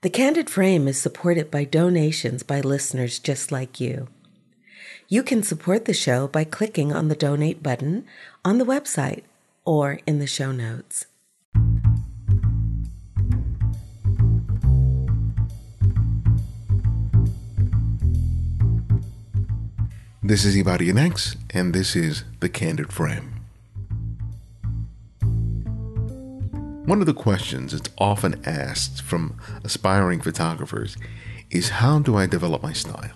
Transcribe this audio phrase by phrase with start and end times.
[0.00, 4.06] The Candid Frame is supported by donations by listeners just like you.
[5.08, 8.04] You can support the show by clicking on the donate button
[8.44, 9.24] on the website
[9.64, 11.06] or in the show notes.
[20.22, 23.37] This is Ibarionex, and this is The Candid Frame.
[26.88, 30.96] One of the questions that's often asked from aspiring photographers
[31.50, 33.12] is how do I develop my style?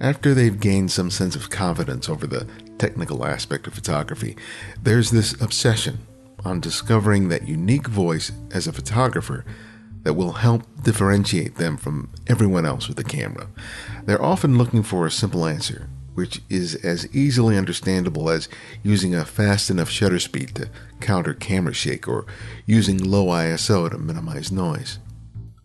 [0.00, 4.36] After they've gained some sense of confidence over the technical aspect of photography,
[4.82, 5.98] there's this obsession
[6.44, 9.44] on discovering that unique voice as a photographer
[10.02, 13.46] that will help differentiate them from everyone else with a camera.
[14.04, 18.48] They're often looking for a simple answer, which is as easily understandable as
[18.82, 22.24] using a fast enough shutter speed to counter camera shake or
[22.66, 24.98] using low ISO to minimize noise.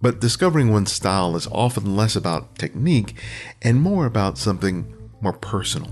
[0.02, 3.16] But discovering one's style is often less about technique
[3.62, 5.92] and more about something more personal.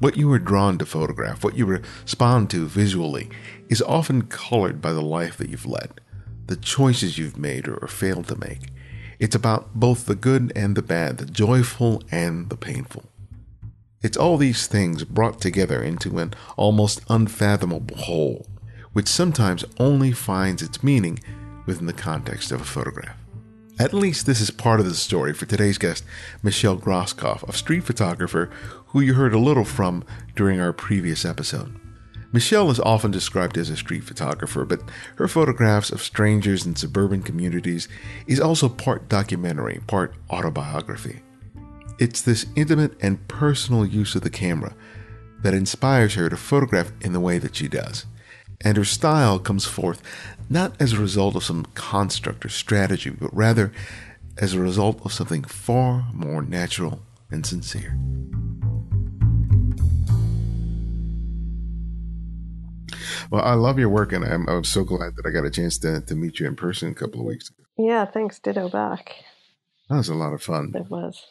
[0.00, 3.30] What you are drawn to photograph, what you respond to visually,
[3.68, 6.00] is often colored by the life that you've led,
[6.46, 8.70] the choices you've made or failed to make.
[9.20, 13.11] It's about both the good and the bad, the joyful and the painful.
[14.02, 18.46] It's all these things brought together into an almost unfathomable whole,
[18.92, 21.20] which sometimes only finds its meaning
[21.66, 23.16] within the context of a photograph.
[23.78, 26.04] At least this is part of the story for today's guest,
[26.42, 28.50] Michelle Groskopf, a street photographer
[28.88, 31.78] who you heard a little from during our previous episode.
[32.32, 34.82] Michelle is often described as a street photographer, but
[35.16, 37.88] her photographs of strangers in suburban communities
[38.26, 41.20] is also part documentary, part autobiography.
[41.98, 44.74] It's this intimate and personal use of the camera
[45.42, 48.06] that inspires her to photograph in the way that she does.
[48.64, 50.02] And her style comes forth
[50.48, 53.72] not as a result of some construct or strategy, but rather
[54.38, 57.98] as a result of something far more natural and sincere.
[63.30, 65.78] Well, I love your work, and I'm, I'm so glad that I got a chance
[65.78, 67.64] to, to meet you in person a couple of weeks ago.
[67.78, 68.38] Yeah, thanks.
[68.38, 69.14] Ditto back.
[69.88, 70.72] That was a lot of fun.
[70.74, 71.24] It was.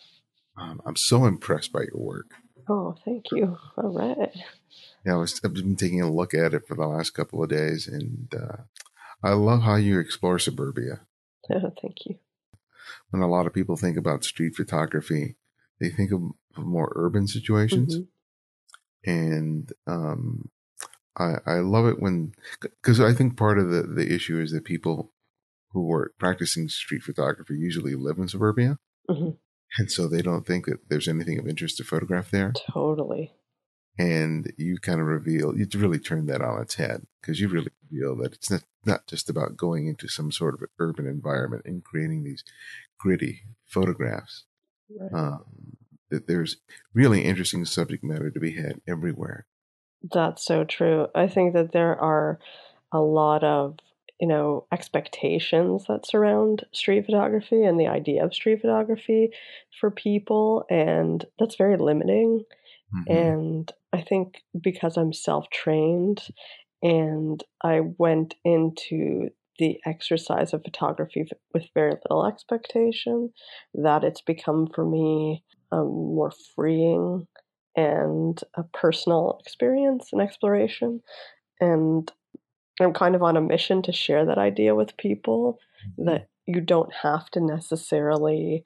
[0.62, 2.34] Um, I'm so impressed by your work.
[2.70, 3.58] Oh, thank you.
[3.78, 4.30] All right.
[5.06, 7.50] Yeah, I was, I've been taking a look at it for the last couple of
[7.50, 8.64] days, and uh,
[9.24, 11.02] I love how you explore suburbia.
[11.52, 12.20] Oh, thank you.
[13.10, 15.36] When a lot of people think about street photography,
[15.80, 16.22] they think of
[16.56, 19.10] more urban situations, mm-hmm.
[19.10, 20.50] and um,
[21.18, 24.64] I, I love it when because I think part of the the issue is that
[24.64, 25.12] people
[25.72, 28.78] who are practicing street photography usually live in suburbia.
[29.10, 29.32] Mm-hmm.
[29.78, 32.54] And so they don't think that there's anything of interest to photograph there.
[32.72, 33.34] Totally.
[33.98, 37.72] And you kind of reveal, you really turn that on its head because you really
[37.90, 41.84] reveal that it's not, not just about going into some sort of urban environment and
[41.84, 42.44] creating these
[42.98, 44.46] gritty photographs.
[44.90, 45.12] Right.
[45.14, 45.78] Um,
[46.10, 46.58] that there's
[46.94, 49.46] really interesting subject matter to be had everywhere.
[50.14, 51.08] That's so true.
[51.16, 52.40] I think that there are
[52.92, 53.78] a lot of
[54.22, 59.32] you know expectations that surround street photography and the idea of street photography
[59.80, 62.46] for people and that's very limiting
[62.96, 63.12] mm-hmm.
[63.12, 66.22] and i think because i'm self-trained
[66.84, 73.32] and i went into the exercise of photography with very little expectation
[73.74, 77.28] that it's become for me a more freeing
[77.76, 81.02] and a personal experience and exploration
[81.60, 82.12] and
[82.84, 86.06] I'm kind of on a mission to share that idea with people mm-hmm.
[86.10, 88.64] that you don't have to necessarily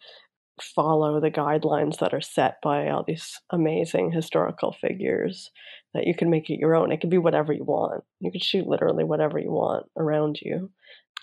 [0.62, 5.52] follow the guidelines that are set by all these amazing historical figures
[5.94, 6.92] that you can make it your own.
[6.92, 8.04] It can be whatever you want.
[8.20, 10.72] You can shoot literally whatever you want around you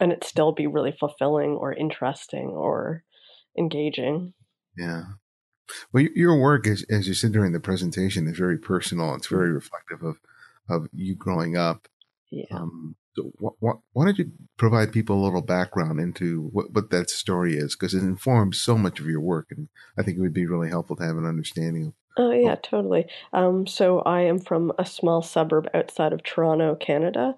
[0.01, 3.05] and it still be really fulfilling or interesting or
[3.59, 4.35] engaging.
[4.77, 5.05] Yeah.
[5.93, 9.15] Well your work is, as you said during the presentation is very personal.
[9.15, 9.55] It's very mm-hmm.
[9.55, 10.17] reflective of
[10.69, 11.89] of you growing up
[12.33, 12.47] yeah.
[12.51, 16.91] Um, so wh- wh- why don't you provide people a little background into what, what
[16.91, 17.77] that story is?
[17.77, 19.69] Because it informs so much of your work, and
[19.99, 21.93] I think it would be really helpful to have an understanding of.
[22.17, 23.07] Oh yeah, totally.
[23.33, 27.37] Um, so I am from a small suburb outside of Toronto, Canada,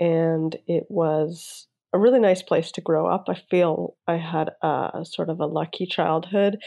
[0.00, 3.26] and it was a really nice place to grow up.
[3.28, 6.58] I feel I had a sort of a lucky childhood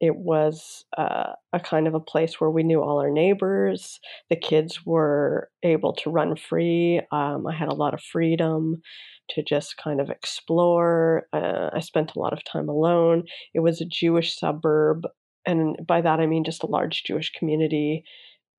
[0.00, 3.98] it was uh, a kind of a place where we knew all our neighbors.
[4.28, 7.00] The kids were able to run free.
[7.12, 8.82] Um, I had a lot of freedom
[9.30, 11.26] to just kind of explore.
[11.32, 13.24] Uh, I spent a lot of time alone.
[13.54, 15.06] It was a Jewish suburb,
[15.46, 18.04] and by that I mean just a large Jewish community.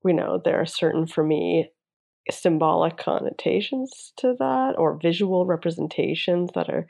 [0.06, 1.69] You know, there are certain, for me,
[2.30, 6.88] symbolic connotations to that or visual representations that are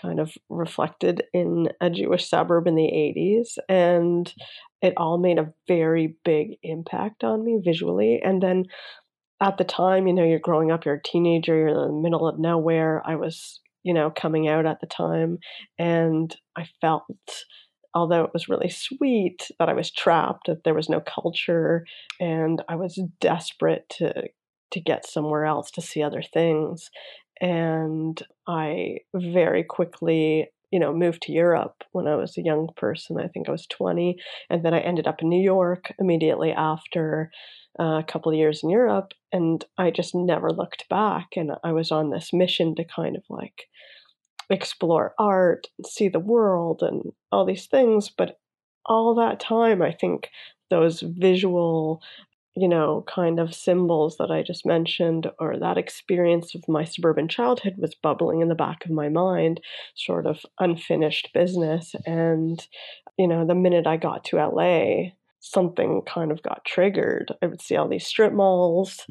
[0.00, 3.58] kind of reflected in a Jewish suburb in the 80s.
[3.68, 4.32] And
[4.82, 8.20] it all made a very big impact on me visually.
[8.22, 8.64] And then
[9.40, 12.26] at the time, you know, you're growing up, you're a teenager, you're in the middle
[12.26, 13.02] of nowhere.
[13.04, 15.38] I was, you know, coming out at the time.
[15.78, 17.04] And I felt,
[17.94, 21.84] although it was really sweet, that I was trapped, that there was no culture.
[22.20, 24.28] And I was desperate to
[24.70, 26.90] to get somewhere else to see other things.
[27.40, 33.18] And I very quickly, you know, moved to Europe when I was a young person.
[33.18, 34.16] I think I was 20.
[34.50, 37.30] And then I ended up in New York immediately after
[37.78, 39.12] uh, a couple of years in Europe.
[39.32, 41.28] And I just never looked back.
[41.36, 43.68] And I was on this mission to kind of like
[44.50, 48.10] explore art, see the world, and all these things.
[48.10, 48.38] But
[48.86, 50.28] all that time, I think
[50.70, 52.02] those visual
[52.60, 57.28] you know, kind of symbols that I just mentioned, or that experience of my suburban
[57.28, 59.60] childhood was bubbling in the back of my mind,
[59.94, 61.94] sort of unfinished business.
[62.06, 62.66] And,
[63.18, 65.10] you know, the minute I got to LA,
[65.40, 67.32] something kind of got triggered.
[67.42, 69.06] I would see all these strip malls,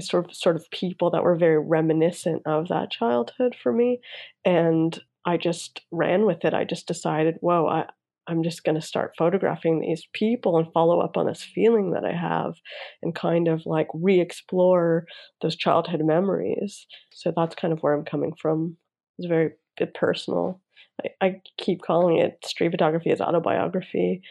[0.00, 4.00] sort of sort of people that were very reminiscent of that childhood for me.
[4.44, 6.54] And I just ran with it.
[6.54, 7.86] I just decided, whoa, I,
[8.28, 12.04] I'm just going to start photographing these people and follow up on this feeling that
[12.04, 12.54] I have
[13.02, 15.06] and kind of like re explore
[15.40, 16.86] those childhood memories.
[17.12, 18.76] So that's kind of where I'm coming from.
[19.18, 19.52] It's very
[19.94, 20.60] personal.
[21.02, 24.22] I, I keep calling it street photography as autobiography.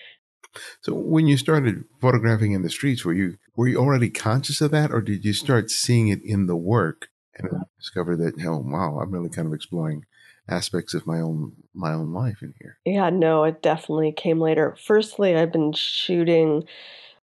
[0.81, 4.71] So when you started photographing in the streets, were you were you already conscious of
[4.71, 8.99] that, or did you start seeing it in the work and discover that, oh wow,
[9.01, 10.03] I'm really kind of exploring
[10.49, 12.79] aspects of my own my own life in here.
[12.85, 14.75] Yeah, no, it definitely came later.
[14.85, 16.63] Firstly, I've been shooting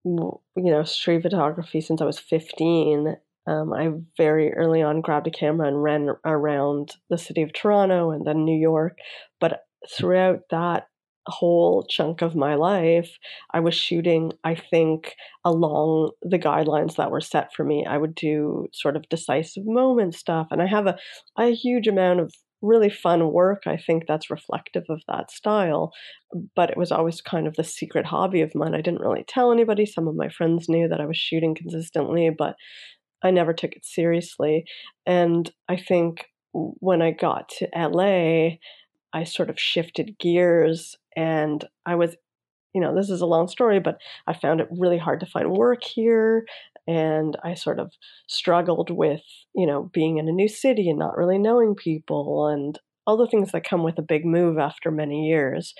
[0.05, 3.15] you know, street photography since I was 15.
[3.45, 8.11] Um, I very early on grabbed a camera and ran around the city of Toronto
[8.11, 8.97] and then New York.
[9.39, 10.87] But throughout that
[11.27, 13.17] whole chunk of my life,
[13.51, 15.15] I was shooting, I think,
[15.45, 17.85] along the guidelines that were set for me.
[17.85, 20.47] I would do sort of decisive moment stuff.
[20.51, 20.97] And I have a,
[21.37, 23.63] a huge amount of really fun work.
[23.67, 25.91] I think that's reflective of that style.
[26.55, 28.73] But it was always kind of the secret hobby of mine.
[28.73, 29.85] I didn't really tell anybody.
[29.85, 32.55] Some of my friends knew that I was shooting consistently, but
[33.23, 34.65] I never took it seriously.
[35.05, 38.57] And I think when I got to LA,
[39.13, 42.15] I sort of shifted gears and I was
[42.73, 45.51] you know, this is a long story, but I found it really hard to find
[45.51, 46.45] work here
[46.87, 47.93] and I sort of
[48.27, 49.21] struggled with,
[49.55, 52.77] you know, being in a new city and not really knowing people and
[53.07, 55.73] all the things that come with a big move after many years.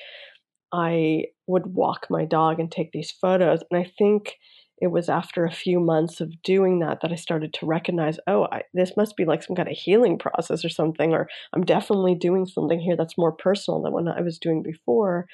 [0.71, 3.59] I would walk my dog and take these photos.
[3.69, 4.37] And I think
[4.79, 8.47] it was after a few months of doing that that I started to recognize, oh,
[8.51, 12.15] I, this must be like some kind of healing process or something, or I'm definitely
[12.15, 15.27] doing something here that's more personal than what I was doing before.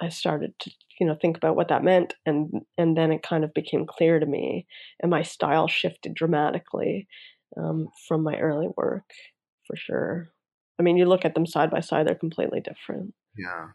[0.00, 0.70] I started to
[1.00, 4.18] you know think about what that meant and and then it kind of became clear
[4.18, 4.66] to me
[5.00, 7.08] and my style shifted dramatically
[7.56, 9.10] um, from my early work
[9.66, 10.30] for sure.
[10.78, 13.14] I mean you look at them side by side they're completely different.
[13.36, 13.68] Yeah.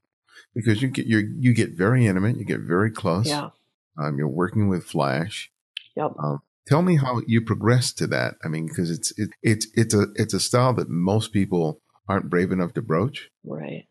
[0.56, 3.28] Because you get you you get very intimate you get very close.
[3.28, 3.50] Yeah.
[3.98, 5.52] Um, you're working with flash.
[5.96, 6.12] Yep.
[6.24, 8.36] Um, tell me how you progressed to that.
[8.44, 12.30] I mean because it's it, it's it's a it's a style that most people aren't
[12.30, 13.30] brave enough to broach.
[13.44, 13.86] Right.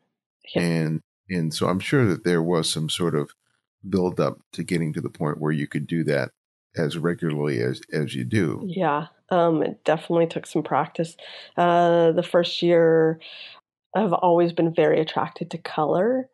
[0.55, 0.63] Yeah.
[0.63, 3.35] and and so I'm sure that there was some sort of
[3.89, 6.31] build up to getting to the point where you could do that
[6.77, 8.63] as regularly as, as you do.
[8.67, 11.17] Yeah, um, it definitely took some practice.
[11.57, 13.21] Uh, the first year,
[13.95, 16.29] I've always been very attracted to color.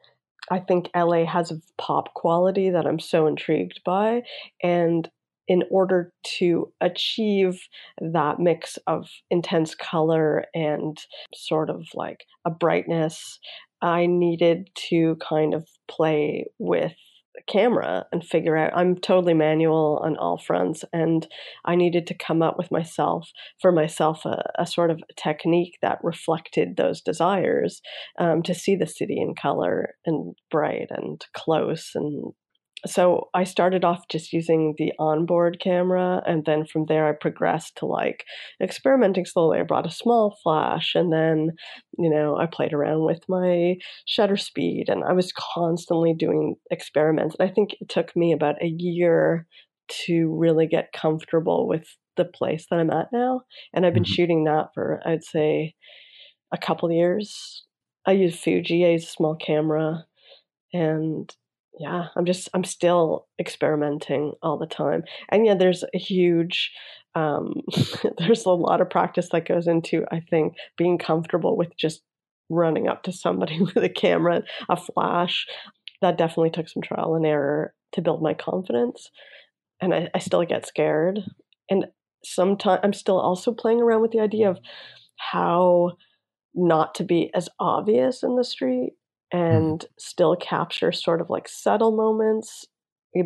[0.50, 4.22] I think LA has a pop quality that I'm so intrigued by.
[4.62, 5.08] And
[5.46, 7.68] in order to achieve
[8.00, 10.98] that mix of intense color and
[11.34, 13.38] sort of like a brightness
[13.84, 16.94] I needed to kind of play with
[17.34, 21.26] the camera and figure out I'm totally manual on all fronts and
[21.66, 25.98] I needed to come up with myself for myself a, a sort of technique that
[26.02, 27.82] reflected those desires
[28.18, 32.32] um, to see the city in color and bright and close and
[32.86, 37.76] so I started off just using the onboard camera, and then from there I progressed
[37.76, 38.24] to like
[38.60, 39.58] experimenting slowly.
[39.58, 41.50] I brought a small flash, and then
[41.98, 43.76] you know I played around with my
[44.06, 47.36] shutter speed, and I was constantly doing experiments.
[47.38, 49.46] And I think it took me about a year
[50.06, 51.86] to really get comfortable with
[52.16, 54.12] the place that I'm at now, and I've been mm-hmm.
[54.12, 55.74] shooting that for I'd say
[56.52, 57.64] a couple years.
[58.06, 58.84] I use Fuji.
[58.84, 60.04] I use a small camera,
[60.72, 61.34] and
[61.78, 65.04] yeah, I'm just I'm still experimenting all the time.
[65.30, 66.72] And yeah, there's a huge
[67.14, 67.62] um
[68.18, 72.02] there's a lot of practice that goes into I think being comfortable with just
[72.48, 75.46] running up to somebody with a camera, a flash.
[76.00, 79.10] That definitely took some trial and error to build my confidence.
[79.80, 81.20] And I, I still get scared.
[81.70, 81.86] And
[82.24, 84.58] sometimes I'm still also playing around with the idea of
[85.16, 85.92] how
[86.54, 88.92] not to be as obvious in the street.
[89.32, 89.86] And mm.
[89.98, 92.66] still capture sort of like subtle moments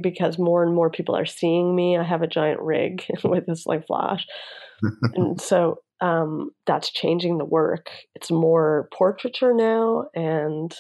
[0.03, 1.97] because more and more people are seeing me.
[1.97, 4.27] I have a giant rig with this like flash.
[5.15, 7.91] and so um, that's changing the work.
[8.15, 10.75] It's more portraiture now, and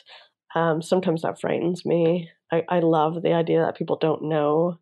[0.54, 2.30] um, sometimes that frightens me.
[2.52, 4.78] I, I love the idea that people don't know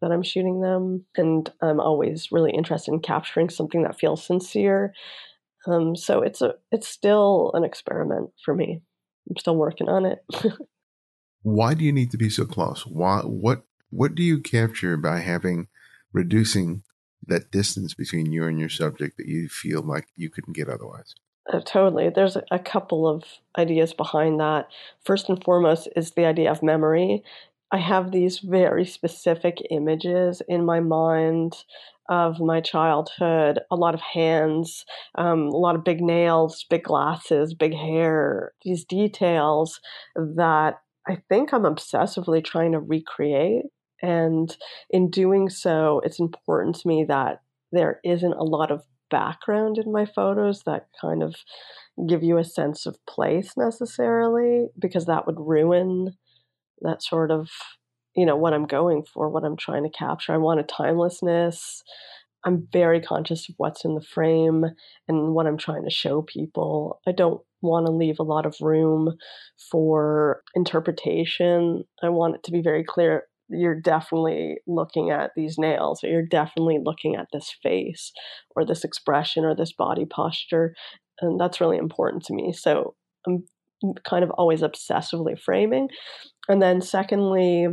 [0.00, 4.92] that I'm shooting them, and I'm always really interested in capturing something that feels sincere.
[5.66, 8.80] Um, so it's a it's still an experiment for me.
[9.28, 10.24] I'm still working on it.
[11.42, 12.86] Why do you need to be so close?
[12.86, 15.68] Why what what do you capture by having
[16.12, 16.82] reducing
[17.26, 21.14] that distance between you and your subject that you feel like you couldn't get otherwise?
[21.50, 22.10] Uh, totally.
[22.10, 23.24] There's a couple of
[23.56, 24.68] ideas behind that.
[25.04, 27.22] First and foremost is the idea of memory.
[27.70, 31.56] I have these very specific images in my mind
[32.08, 34.84] of my childhood a lot of hands,
[35.16, 39.80] um, a lot of big nails, big glasses, big hair, these details
[40.14, 43.64] that I think I'm obsessively trying to recreate.
[44.02, 44.56] And
[44.90, 49.90] in doing so, it's important to me that there isn't a lot of background in
[49.90, 51.34] my photos that kind of
[52.08, 56.12] give you a sense of place necessarily, because that would ruin
[56.82, 57.48] that sort of,
[58.14, 60.32] you know, what I'm going for, what I'm trying to capture.
[60.32, 61.82] I want a timelessness.
[62.44, 64.64] I'm very conscious of what's in the frame
[65.08, 67.00] and what I'm trying to show people.
[67.06, 69.16] I don't want to leave a lot of room
[69.70, 71.84] for interpretation.
[72.02, 76.26] I want it to be very clear you're definitely looking at these nails or you're
[76.26, 78.12] definitely looking at this face
[78.54, 80.74] or this expression or this body posture
[81.20, 82.94] and that's really important to me so
[83.26, 83.44] i'm
[84.04, 85.88] kind of always obsessively framing
[86.48, 87.68] and then secondly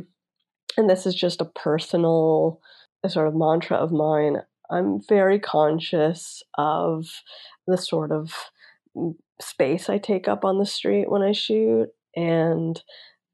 [0.78, 2.60] and this is just a personal
[3.08, 4.38] sort of mantra of mine
[4.72, 7.06] i'm very conscious of
[7.68, 8.32] the sort of
[8.98, 12.82] mm, space i take up on the street when i shoot and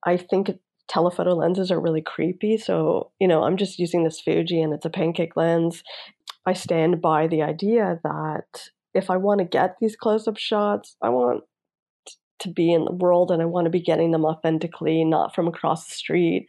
[0.05, 0.49] i think
[0.91, 2.57] telephoto lenses are really creepy.
[2.57, 5.83] So, you know, I'm just using this Fuji and it's a pancake lens.
[6.45, 10.97] I stand by the idea that if I want to get these close up shots,
[11.01, 11.43] I want
[12.41, 15.47] to be in the world and I want to be getting them authentically, not from
[15.47, 16.47] across the street.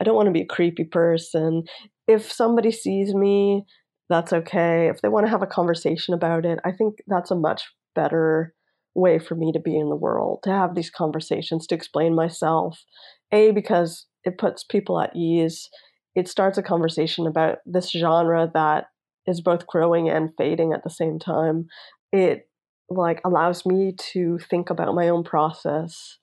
[0.00, 1.64] I don't want to be a creepy person.
[2.08, 3.64] If somebody sees me,
[4.08, 4.88] that's okay.
[4.88, 7.62] If they want to have a conversation about it, I think that's a much
[7.94, 8.54] better
[8.94, 12.84] way for me to be in the world, to have these conversations, to explain myself.
[13.32, 15.70] A, because it puts people at ease.
[16.14, 18.86] It starts a conversation about this genre that
[19.26, 21.66] is both growing and fading at the same time.
[22.12, 22.48] It
[22.96, 26.18] like allows me to think about my own process.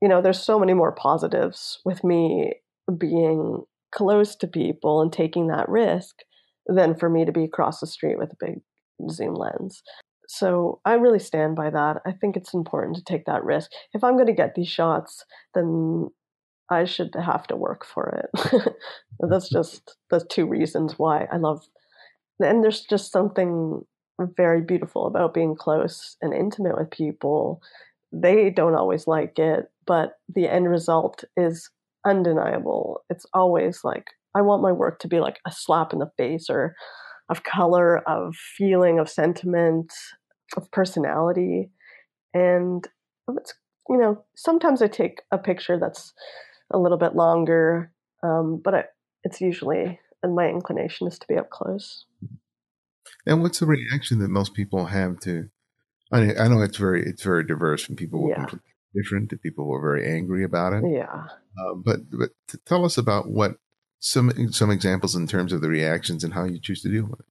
[0.00, 2.54] You know, there's so many more positives with me
[2.98, 6.16] being close to people and taking that risk
[6.66, 8.60] than for me to be across the street with a big
[9.10, 9.82] zoom lens.
[10.26, 11.98] So I really stand by that.
[12.06, 13.70] I think it's important to take that risk.
[13.92, 16.08] If I'm going to get these shots, then
[16.70, 18.74] I should have to work for it.
[19.30, 21.62] that's just the two reasons why I love.
[22.40, 23.82] And there's just something
[24.18, 27.60] very beautiful about being close and intimate with people.
[28.12, 31.70] They don't always like it, but the end result is
[32.06, 33.02] undeniable.
[33.10, 34.06] It's always like
[34.36, 36.74] I want my work to be like a slap in the face or
[37.28, 39.92] of color, of feeling, of sentiment,
[40.56, 41.70] of personality.
[42.34, 42.86] And
[43.36, 43.54] it's,
[43.88, 46.12] you know, sometimes I take a picture that's
[46.70, 47.92] a little bit longer,
[48.22, 48.84] um, but I,
[49.22, 52.04] it's usually, and my inclination is to be up close.
[53.26, 55.48] And what's the reaction that most people have to?
[56.12, 58.42] I, mean, I know it's very it's very diverse from people who yeah.
[58.42, 60.84] are completely different to people who are very angry about it.
[60.90, 61.26] Yeah.
[61.58, 62.30] Uh, but but
[62.66, 63.56] tell us about what
[64.00, 67.20] some some examples in terms of the reactions and how you choose to deal with
[67.20, 67.26] it.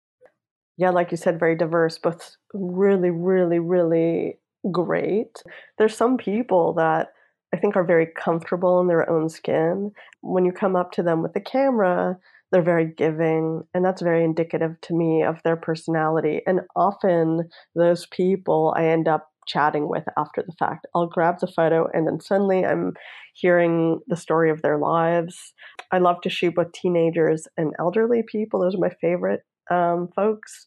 [0.76, 4.40] Yeah, like you said, very diverse, but really, really, really
[4.72, 5.44] great.
[5.78, 7.14] There's some people that
[7.54, 9.92] I think are very comfortable in their own skin.
[10.22, 12.18] When you come up to them with the camera,
[12.54, 16.42] they're very giving, and that's very indicative to me of their personality.
[16.46, 20.86] And often those people I end up chatting with after the fact.
[20.94, 22.94] I'll grab the photo and then suddenly I'm
[23.34, 25.54] hearing the story of their lives.
[25.92, 28.62] I love to shoot with teenagers and elderly people.
[28.62, 30.66] Those are my favorite um, folks.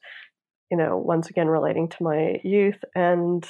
[0.71, 2.83] You know, once again, relating to my youth.
[2.95, 3.49] And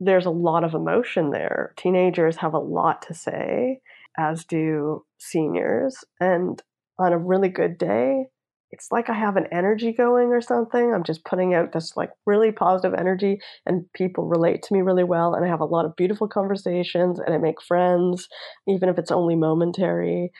[0.00, 1.74] there's a lot of emotion there.
[1.76, 3.80] Teenagers have a lot to say,
[4.18, 6.02] as do seniors.
[6.18, 6.60] And
[7.00, 8.26] on a really good day,
[8.72, 10.92] it's like I have an energy going or something.
[10.94, 15.02] I'm just putting out this like really positive energy and people relate to me really
[15.02, 18.28] well and I have a lot of beautiful conversations and I make friends
[18.68, 20.30] even if it's only momentary.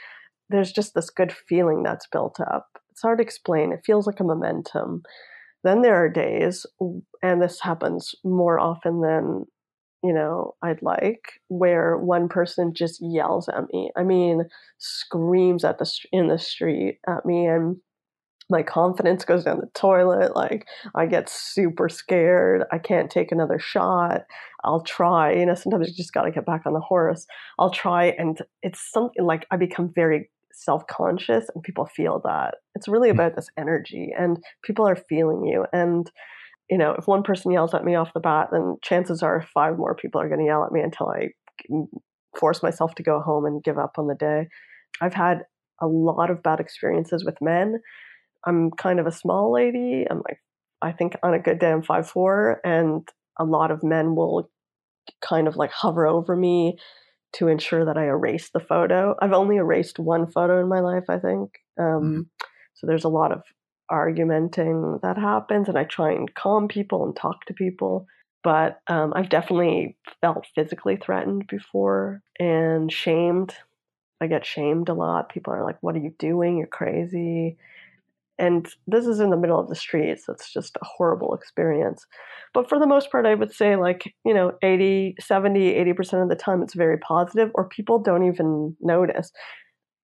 [0.48, 2.66] There's just this good feeling that's built up.
[2.90, 3.72] It's hard to explain.
[3.72, 5.02] It feels like a momentum.
[5.64, 6.66] Then there are days
[7.22, 9.46] and this happens more often than
[10.02, 13.90] you know I'd like where one person just yells at me.
[13.96, 14.44] I mean,
[14.78, 17.76] screams at the in the street at me and
[18.50, 20.34] my confidence goes down the toilet.
[20.34, 22.64] Like I get super scared.
[22.72, 24.22] I can't take another shot.
[24.64, 25.32] I'll try.
[25.32, 27.26] You know, sometimes you just got to get back on the horse.
[27.58, 32.56] I'll try, and it's something like I become very self conscious, and people feel that.
[32.74, 33.16] It's really hmm.
[33.16, 35.64] about this energy, and people are feeling you.
[35.72, 36.10] And
[36.70, 39.76] you know, if one person yells at me off the bat, then chances are five
[39.76, 41.28] more people are going to yell at me until I
[42.38, 44.46] force myself to go home and give up on the day.
[45.00, 45.42] I've had
[45.82, 47.80] a lot of bad experiences with men
[48.44, 50.06] I'm kind of a small lady.
[50.08, 50.38] I'm like,
[50.82, 53.06] I think on a good day I'm five four, and
[53.38, 54.50] a lot of men will
[55.20, 56.78] kind of like hover over me
[57.34, 59.14] to ensure that I erase the photo.
[59.20, 61.50] I've only erased one photo in my life, I think.
[61.78, 62.20] Um, mm-hmm.
[62.74, 63.42] So there's a lot of
[63.90, 68.06] argumenting that happens, and I try and calm people and talk to people.
[68.42, 73.54] But um, I've definitely felt physically threatened before and shamed.
[74.20, 75.28] I get shamed a lot.
[75.28, 76.56] People are like, "What are you doing?
[76.58, 77.56] You're crazy."
[78.38, 82.06] And this is in the middle of the street, so it's just a horrible experience.
[82.54, 86.30] But for the most part, I would say like, you know, 80, 70, 80% of
[86.30, 89.30] the time it's very positive or people don't even notice.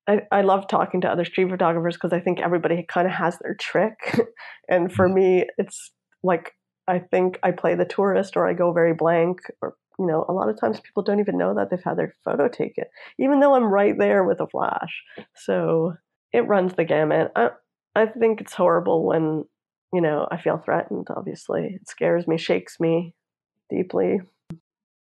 [0.09, 3.39] I, I love talking to other street photographers because I think everybody kind of has
[3.39, 4.21] their trick.
[4.69, 5.15] and for mm-hmm.
[5.15, 5.91] me, it's
[6.23, 6.53] like
[6.89, 10.33] I think I play the tourist or I go very blank or you know, a
[10.33, 12.85] lot of times people don't even know that they've had their photo taken,
[13.19, 15.03] even though I'm right there with a flash.
[15.35, 15.95] So
[16.33, 17.33] it runs the gamut.
[17.35, 17.51] I,
[17.95, 19.45] I think it's horrible when,
[19.93, 21.79] you know, I feel threatened, obviously.
[21.81, 23.15] It scares me, shakes me
[23.71, 24.21] deeply.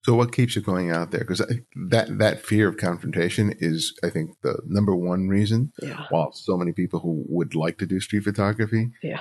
[0.04, 1.20] So what keeps you going out there?
[1.20, 1.40] Because
[1.88, 5.72] that that fear of confrontation is, I think, the number one reason.
[5.80, 6.04] Yeah.
[6.10, 9.20] While so many people who would like to do street photography, yeah,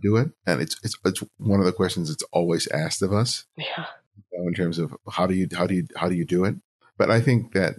[0.00, 3.44] do it, and it's it's it's one of the questions that's always asked of us.
[3.56, 3.86] Yeah.
[4.32, 6.54] in terms of how do you how do you how do you do it?
[6.96, 7.76] But I think that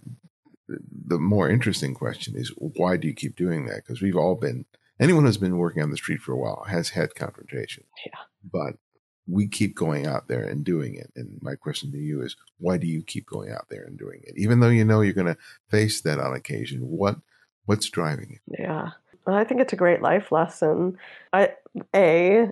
[0.68, 3.78] the more interesting question is why do you keep doing that?
[3.78, 4.66] Because we've all been
[5.00, 7.84] anyone who's been working on the street for a while has had confrontation.
[8.06, 8.20] Yeah.
[8.44, 8.76] But
[9.28, 11.12] we keep going out there and doing it.
[11.16, 14.22] And my question to you is, why do you keep going out there and doing
[14.24, 14.34] it?
[14.38, 15.38] Even though you know you're going to
[15.70, 17.18] face that on occasion, what
[17.66, 18.60] what's driving it?
[18.60, 18.92] Yeah.
[19.28, 20.98] I think it's a great life lesson.
[21.32, 21.54] I
[21.96, 22.50] a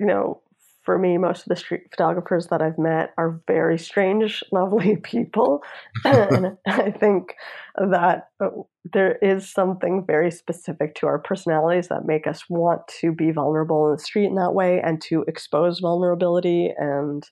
[0.00, 0.40] you know,
[0.88, 5.62] for me, most of the street photographers that I've met are very strange, lovely people.
[6.06, 7.34] and I think
[7.76, 8.48] that uh,
[8.90, 13.90] there is something very specific to our personalities that make us want to be vulnerable
[13.90, 16.72] in the street in that way and to expose vulnerability.
[16.74, 17.22] And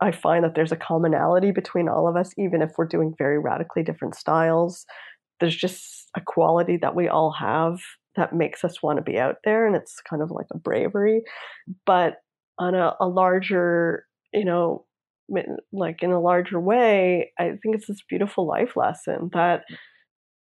[0.00, 3.40] I find that there's a commonality between all of us, even if we're doing very
[3.40, 4.86] radically different styles.
[5.40, 7.80] There's just a quality that we all have
[8.14, 9.66] that makes us want to be out there.
[9.66, 11.22] And it's kind of like a bravery.
[11.84, 12.18] But
[12.58, 14.84] on a, a larger, you know,
[15.72, 19.76] like in a larger way, I think it's this beautiful life lesson that mm.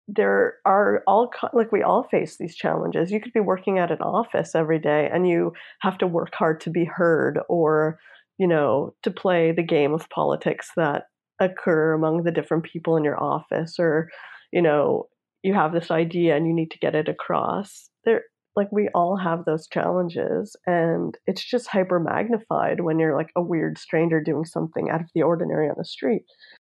[0.08, 3.10] there are all like we all face these challenges.
[3.10, 6.60] You could be working at an office every day and you have to work hard
[6.62, 7.98] to be heard or,
[8.38, 11.04] you know, to play the game of politics that
[11.40, 14.08] occur among the different people in your office or,
[14.52, 15.06] you know,
[15.42, 17.88] you have this idea and you need to get it across.
[18.04, 18.22] There
[18.56, 23.42] like we all have those challenges and it's just hyper magnified when you're like a
[23.42, 26.24] weird stranger doing something out of the ordinary on the street.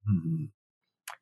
[0.10, 0.46] Mm-hmm.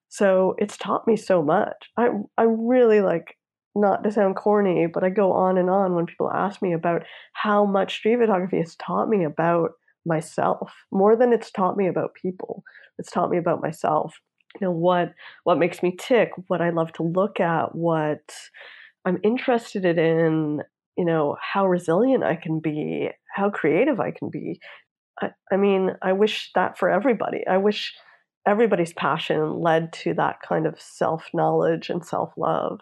[0.07, 1.89] so it's taught me so much.
[1.97, 3.35] I i really like
[3.75, 7.03] not to sound corny but i go on and on when people ask me about
[7.33, 9.71] how much street photography has taught me about
[10.05, 12.63] myself more than it's taught me about people.
[12.97, 14.15] It's taught me about myself.
[14.59, 18.33] You know what what makes me tick what i love to look at what
[19.05, 20.61] I'm interested in,
[20.97, 24.59] you know, how resilient I can be, how creative I can be.
[25.21, 27.45] I, I mean, I wish that for everybody.
[27.47, 27.93] I wish
[28.47, 32.79] everybody's passion led to that kind of self knowledge and self love.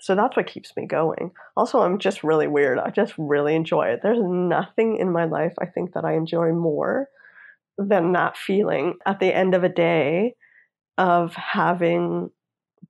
[0.00, 1.30] So that's what keeps me going.
[1.56, 2.78] Also, I'm just really weird.
[2.78, 4.00] I just really enjoy it.
[4.02, 7.08] There's nothing in my life I think that I enjoy more
[7.78, 10.34] than that feeling at the end of a day
[10.98, 12.30] of having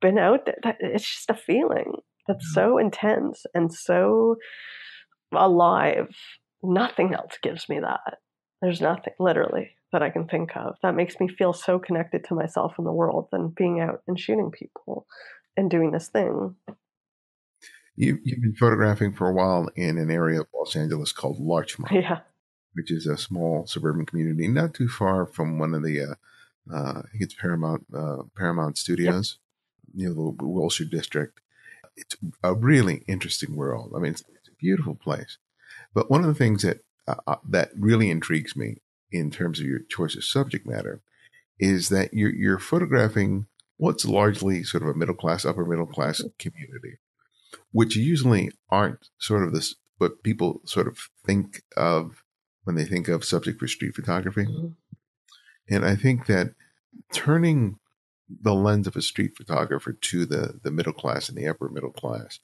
[0.01, 0.77] been out there.
[0.81, 1.93] It's just a feeling
[2.27, 4.37] that's so intense and so
[5.35, 6.09] alive.
[6.63, 8.19] Nothing else gives me that.
[8.63, 12.35] There's nothing, literally, that I can think of that makes me feel so connected to
[12.35, 15.07] myself and the world than being out and shooting people
[15.57, 16.55] and doing this thing.
[17.97, 21.93] You, you've been photographing for a while in an area of Los Angeles called Larchmont,
[21.95, 22.21] Yeah.
[22.73, 26.99] which is a small suburban community not too far from one of the, uh, uh,
[27.05, 29.39] I think it's Paramount uh, Paramount Studios,
[29.95, 31.39] you know, the Wilshire District.
[31.97, 33.93] It's a really interesting world.
[33.95, 35.39] I mean, it's, it's a beautiful place.
[35.95, 38.79] But one of the things that uh, uh, that really intrigues me
[39.13, 41.03] in terms of your choice of subject matter
[41.59, 46.23] is that you're, you're photographing what's largely sort of a middle class, upper middle class
[46.39, 46.99] community,
[47.73, 52.25] which usually aren't sort of this what people sort of think of
[52.65, 54.47] when they think of subject for street photography.
[54.47, 54.75] Mhm.
[55.69, 56.55] And I think that
[57.13, 57.79] turning
[58.29, 61.93] the lens of a street photographer to the, the middle class and the upper middle
[61.93, 62.41] class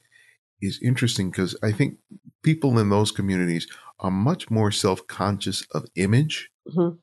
[0.60, 1.98] is interesting because I think
[2.42, 3.66] people in those communities
[3.98, 6.98] are much more self conscious of image Mhm.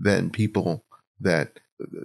[0.00, 0.84] than people
[1.20, 1.60] that,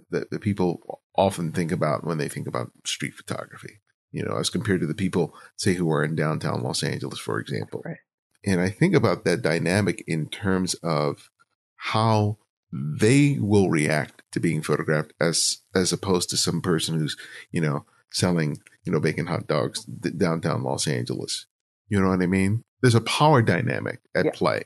[0.10, 3.80] that the people often think about when they think about street photography.
[4.12, 7.40] You know, as compared to the people, say, who are in downtown Los Angeles, for
[7.40, 7.82] example.
[7.84, 7.98] Right.
[8.46, 11.32] And I think about that dynamic in terms of
[11.78, 12.38] how
[12.76, 17.16] they will react to being photographed as as opposed to some person who's
[17.52, 21.46] you know selling you know bacon hot dogs downtown Los Angeles.
[21.90, 22.64] You know what I mean?
[22.82, 24.32] There's a power dynamic at Yeah.
[24.34, 24.64] play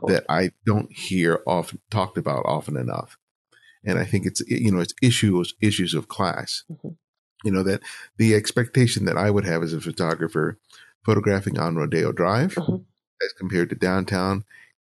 [0.00, 0.14] Totally.
[0.14, 3.18] that I don't hear often talked about often enough.
[3.84, 6.62] And I think it's you know it's issues issues of class.
[6.70, 6.96] Mhm.
[7.44, 7.82] You know that
[8.18, 10.58] the expectation that I would have as a photographer
[11.04, 12.84] photographing on Rodeo Drive Mhm.
[13.20, 14.44] as compared to downtown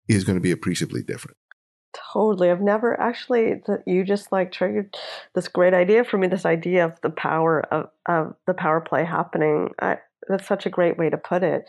[0.09, 1.39] is going to be appreciably different.
[2.13, 2.51] Totally.
[2.51, 4.97] I've never actually you just like triggered
[5.35, 9.05] this great idea for me, this idea of the power of, of the power play
[9.05, 9.71] happening.
[9.81, 11.65] I, that's such a great way to put it.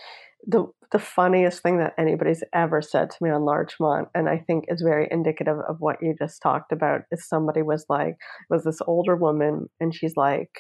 [0.45, 4.65] The the funniest thing that anybody's ever said to me on Larchmont, and I think
[4.67, 8.15] is very indicative of what you just talked about, is somebody was like,
[8.49, 10.51] was this older woman, and she's like,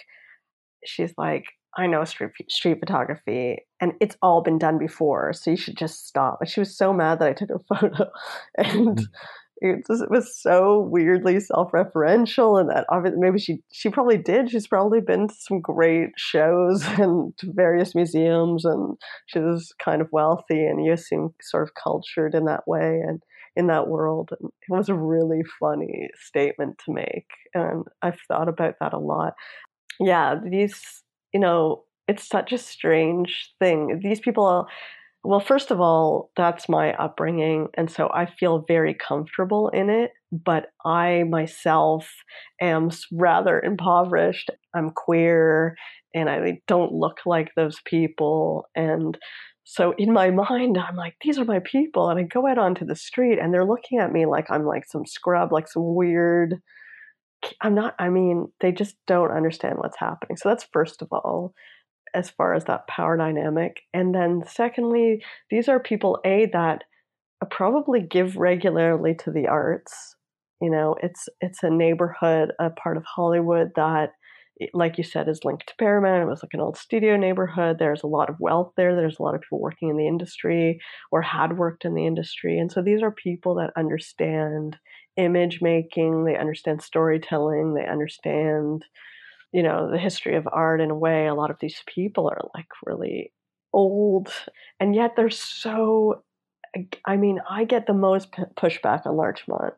[0.83, 1.45] she's like,
[1.77, 6.07] I know street street photography, and it's all been done before, so you should just
[6.07, 6.39] stop.
[6.41, 8.09] And she was so mad that I took her photo,
[8.57, 9.05] and mm.
[9.63, 14.51] It, it was so weirdly self-referential, and that obviously maybe she she probably did.
[14.51, 18.97] She's probably been to some great shows and to various museums, and
[19.27, 23.23] she's kind of wealthy, and you seem sort of cultured in that way, and
[23.55, 24.31] in that world.
[24.39, 28.99] And it was a really funny statement to make, and I've thought about that a
[28.99, 29.33] lot.
[29.99, 34.01] Yeah, these you know, it's such a strange thing.
[34.03, 34.67] These people,
[35.23, 37.67] well, first of all, that's my upbringing.
[37.75, 40.11] And so I feel very comfortable in it.
[40.31, 42.11] But I myself
[42.59, 44.49] am rather impoverished.
[44.75, 45.75] I'm queer
[46.13, 48.65] and I don't look like those people.
[48.75, 49.17] And
[49.63, 52.09] so in my mind, I'm like, these are my people.
[52.09, 54.85] And I go out onto the street and they're looking at me like I'm like
[54.85, 56.61] some scrub, like some weird
[57.61, 60.37] I'm not, I mean, they just don't understand what's happening.
[60.37, 61.53] So that's first of all,
[62.13, 63.81] as far as that power dynamic.
[63.93, 66.83] And then secondly, these are people, A, that
[67.41, 70.15] uh, probably give regularly to the arts.
[70.61, 74.11] You know, it's it's a neighborhood, a part of Hollywood that,
[74.73, 76.23] like you said, is linked to Paramount.
[76.23, 77.77] It was like an old studio neighborhood.
[77.79, 78.95] There's a lot of wealth there.
[78.95, 80.79] There's a lot of people working in the industry
[81.11, 82.59] or had worked in the industry.
[82.59, 84.77] And so these are people that understand
[85.17, 88.85] image making, they understand storytelling, they understand,
[89.53, 91.27] you know, the history of art in a way.
[91.27, 93.33] A lot of these people are like really
[93.73, 94.29] old,
[94.79, 96.23] and yet they're so.
[97.05, 99.75] I mean, I get the most p- pushback on Larchmont.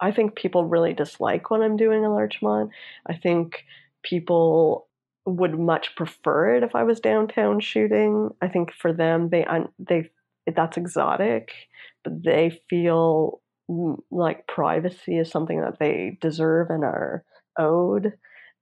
[0.00, 2.70] I think people really dislike what I'm doing in Larchmont.
[3.06, 3.64] I think
[4.04, 4.88] people
[5.24, 8.30] would much prefer it if I was downtown shooting.
[8.40, 9.44] I think for them, they
[9.78, 10.10] they
[10.54, 11.50] that's exotic,
[12.04, 13.40] but they feel
[14.10, 17.24] like privacy is something that they deserve and are
[17.58, 18.12] owed.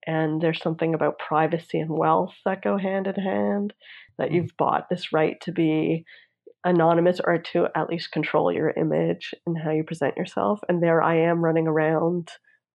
[0.07, 3.73] And there's something about privacy and wealth that go hand in hand,
[4.19, 4.37] that mm-hmm.
[4.37, 6.05] you've bought this right to be
[6.65, 10.61] anonymous or to at least control your image and how you present yourself.
[10.69, 12.31] And there I am running around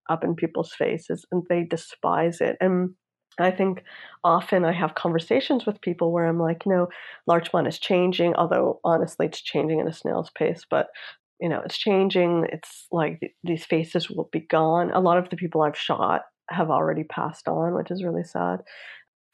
[0.10, 2.58] up in people's faces and they despise it.
[2.60, 2.92] And
[3.40, 3.84] I think
[4.24, 6.88] often I have conversations with people where I'm like, you know,
[7.26, 10.88] Larchmont is changing, although honestly it's changing at a snail's pace, but
[11.40, 12.48] you know, it's changing.
[12.52, 14.92] It's like th- these faces will be gone.
[14.92, 18.60] A lot of the people I've shot have already passed on, which is really sad.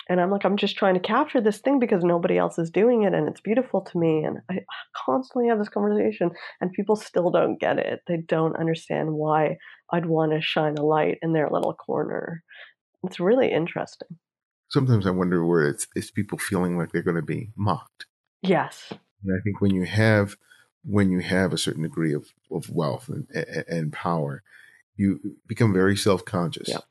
[0.07, 3.03] And I'm like, I'm just trying to capture this thing because nobody else is doing
[3.03, 4.23] it and it's beautiful to me.
[4.23, 4.59] And I
[5.05, 6.29] constantly have this conversation
[6.61, 8.01] and people still don't get it.
[8.07, 9.57] They don't understand why
[9.91, 12.43] I'd want to shine a light in their little corner.
[13.03, 14.09] It's really interesting.
[14.69, 18.05] Sometimes I wonder where it's, it's people feeling like they're going to be mocked.
[18.43, 18.91] Yes.
[18.91, 20.35] And I think when you have
[20.85, 23.27] when you have a certain degree of, of wealth and,
[23.67, 24.43] and power,
[24.95, 26.69] you become very self conscious.
[26.69, 26.83] Yep.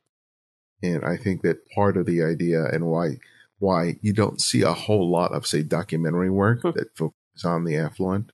[0.82, 3.18] And I think that part of the idea and why
[3.58, 6.70] why you don't see a whole lot of, say, documentary work Hmm.
[6.74, 8.30] that focuses on the affluent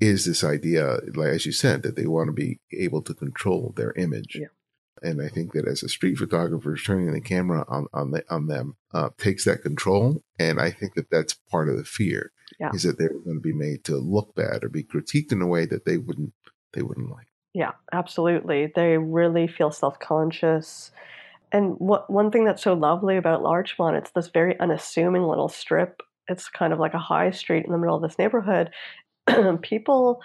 [0.00, 3.74] is this idea, like as you said, that they want to be able to control
[3.76, 4.36] their image.
[4.40, 4.46] Yeah.
[5.02, 8.46] And I think that as a street photographer, turning the camera on on, the, on
[8.46, 12.70] them uh, takes that control, and I think that that's part of the fear Yeah.
[12.72, 15.46] is that they're going to be made to look bad or be critiqued in a
[15.46, 16.32] way that they wouldn't
[16.72, 17.26] they wouldn't like.
[17.52, 18.70] Yeah, absolutely.
[18.74, 20.92] They really feel self conscious.
[21.52, 26.00] And what one thing that's so lovely about Larchmont, it's this very unassuming little strip.
[26.28, 28.70] It's kind of like a high street in the middle of this neighborhood.
[29.62, 30.20] People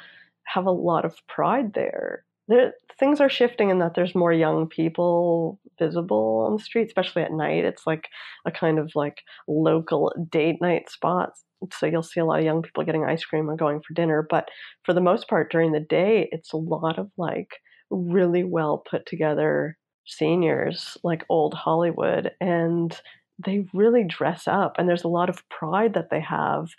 [0.45, 2.23] have a lot of pride there.
[2.47, 7.23] There things are shifting in that there's more young people visible on the street, especially
[7.23, 7.65] at night.
[7.65, 8.07] It's like
[8.45, 11.31] a kind of like local date night spot.
[11.73, 14.25] So you'll see a lot of young people getting ice cream and going for dinner.
[14.29, 14.49] But
[14.83, 17.55] for the most part, during the day, it's a lot of like
[17.89, 22.31] really well put together seniors, like old Hollywood.
[22.41, 22.97] And
[23.43, 24.75] they really dress up.
[24.77, 26.69] And there's a lot of pride that they have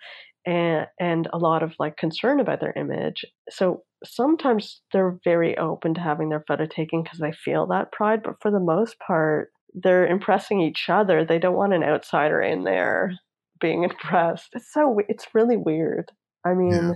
[0.44, 3.24] and, and a lot of like concern about their image.
[3.50, 8.22] So sometimes they're very open to having their photo taken because they feel that pride.
[8.22, 11.24] But for the most part, they're impressing each other.
[11.24, 13.12] They don't want an outsider in there
[13.60, 14.50] being impressed.
[14.54, 16.10] It's so it's really weird.
[16.44, 16.92] I mean, Yeah.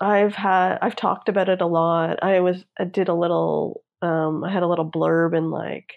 [0.00, 2.22] I've had I've talked about it a lot.
[2.22, 5.94] I was I did a little um I had a little blurb in like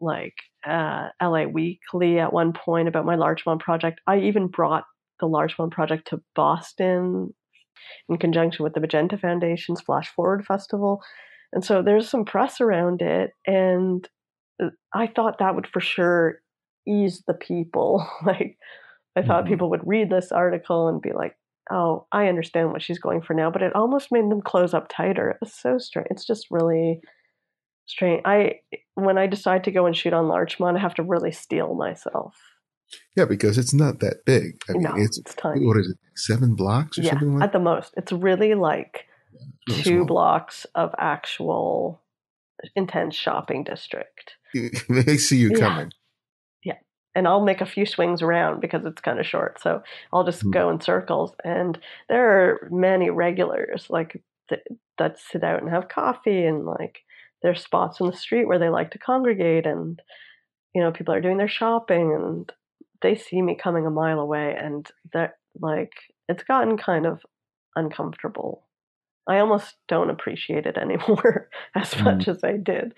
[0.00, 0.34] like
[0.66, 4.00] uh LA Weekly at one point about my Larchmont project.
[4.06, 4.84] I even brought
[5.20, 7.34] the Larchmont project to Boston
[8.08, 11.02] in conjunction with the Magenta Foundation's Flash Forward Festival.
[11.52, 14.06] And so there's some press around it and
[14.62, 16.40] uh, I thought that would for sure
[16.86, 18.06] ease the people.
[18.26, 18.56] like
[19.16, 19.48] I thought Mhm.
[19.48, 21.36] people would read this article and be like,
[21.70, 24.88] "Oh, I understand what she's going for now," but it almost made them close up
[24.88, 25.30] tighter.
[25.30, 26.08] It was so strange.
[26.10, 27.00] It's just really
[27.86, 28.22] strange.
[28.24, 28.60] I
[28.94, 32.34] when I decide to go and shoot on Larchmont, I have to really steel myself.
[33.16, 34.58] Yeah, because it's not that big.
[34.68, 35.64] I mean, no, it's it's tiny.
[35.66, 39.06] what is it, seven blocks or Yeah, something like at the most, it's really like
[39.68, 40.06] Really two small.
[40.06, 42.02] blocks of actual
[42.76, 44.34] intense shopping district.
[44.88, 45.58] they see you Yeah.
[45.58, 45.92] coming.
[46.62, 46.78] Yeah,
[47.14, 49.60] and I'll make a few swings around because it's kind of short.
[49.60, 50.50] So I'll just Hmm.
[50.50, 51.32] go in circles.
[51.42, 54.62] And there are many regulars like th-
[54.98, 57.00] that sit out and have coffee, and like
[57.44, 60.02] there's spots in the street where they like to congregate, and
[60.74, 62.52] you know people are doing their shopping, and
[63.02, 65.92] they see me coming a mile away, and that like
[66.28, 67.20] it's gotten kind of
[67.76, 68.66] uncomfortable.
[69.28, 72.04] I almost don't appreciate it anymore as Hmm.
[72.04, 72.94] much as I did.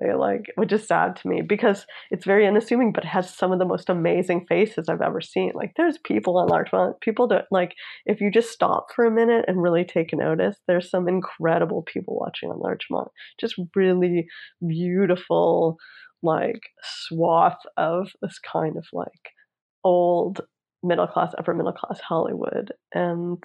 [0.00, 3.52] They like, which is sad to me because it's very unassuming, but it has some
[3.52, 5.52] of the most amazing faces I've ever seen.
[5.54, 7.00] Like, there's people on Larchmont.
[7.00, 10.56] People don't like if you just stop for a minute and really take notice.
[10.66, 13.08] There's some incredible people watching on Larchmont.
[13.40, 14.26] Just really
[14.66, 15.76] beautiful,
[16.22, 19.30] like swath of this kind of like
[19.84, 20.40] old
[20.82, 23.38] middle class, upper middle class Hollywood, and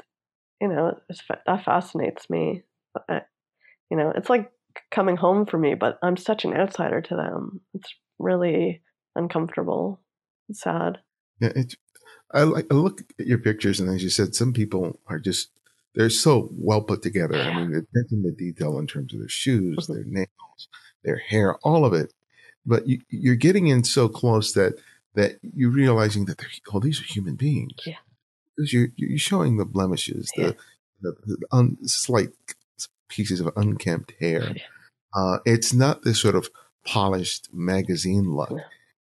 [0.59, 0.93] you know,
[1.45, 2.63] that fascinates me.
[2.93, 3.27] But,
[3.89, 4.51] you know, it's like
[4.91, 7.61] coming home for me, but I'm such an outsider to them.
[7.73, 8.81] It's really
[9.15, 9.99] uncomfortable.
[10.49, 10.99] It's sad.
[11.39, 11.75] Yeah, it's,
[12.33, 15.49] I like I look at your pictures, and as you said, some people are just
[15.95, 17.37] they're so well put together.
[17.37, 17.49] Yeah.
[17.49, 19.87] I mean, the attention to detail in terms of their shoes, Mhm.
[19.93, 20.67] their nails,
[21.03, 22.13] their hair, all of it.
[22.65, 24.75] But you, you're getting in so close that
[25.15, 27.73] that you're realizing that they're oh, these are human beings.
[27.85, 27.95] Yeah.
[28.55, 30.51] because you're you're showing the blemishes, Yeah.
[31.01, 32.29] the the, the un, slight
[33.09, 34.55] pieces of unkempt hair.
[35.13, 36.49] Uh, it's not this sort of
[36.85, 38.53] polished magazine look,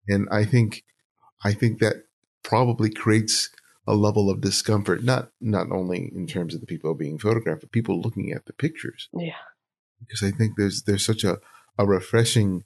[0.07, 0.83] and I think
[1.43, 2.05] I think that
[2.43, 3.49] probably creates
[3.87, 7.71] a level of discomfort, not not only in terms of the people being photographed, but
[7.71, 9.09] people looking at the pictures.
[9.13, 9.31] Yeah.
[9.99, 11.39] Because I think there's there's such a,
[11.77, 12.63] a refreshing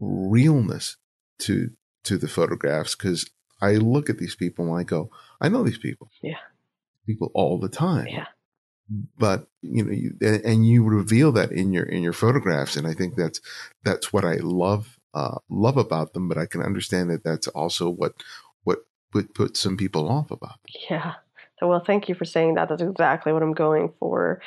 [0.00, 0.96] realness
[1.40, 1.70] to
[2.04, 2.94] to the photographs.
[2.96, 5.10] Because I look at these people and I go,
[5.40, 6.10] I know these people.
[6.20, 6.38] Yeah.
[7.06, 8.08] People all the time.
[8.08, 8.26] Yeah.
[9.18, 13.16] But you know, and, you reveal that in your in your photographs, and I think
[13.16, 13.40] that's
[13.84, 16.28] that's what I love uh, love about them.
[16.28, 18.14] But I can understand that that's also what
[18.64, 18.80] what
[19.14, 20.82] would put some people off about them.
[20.90, 21.14] Yeah.
[21.60, 22.68] Well, thank you for saying that.
[22.68, 24.40] That's exactly what I'm going for.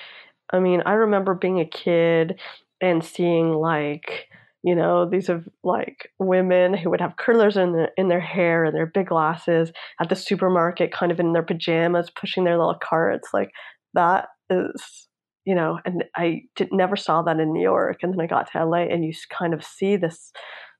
[0.51, 2.39] I mean, I remember being a kid
[2.81, 4.27] and seeing like,
[4.63, 8.75] you know, these of like women who would have curlers in in their hair and
[8.75, 13.29] their big glasses at the supermarket, kind of in their pajamas, pushing their little carts.
[13.34, 13.51] Like
[13.93, 15.08] that is,
[15.45, 17.99] you know, and I did, never saw that in New York.
[18.01, 20.31] And then I got to LA, and you kind of see this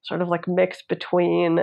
[0.04, 1.62] sort of like mix between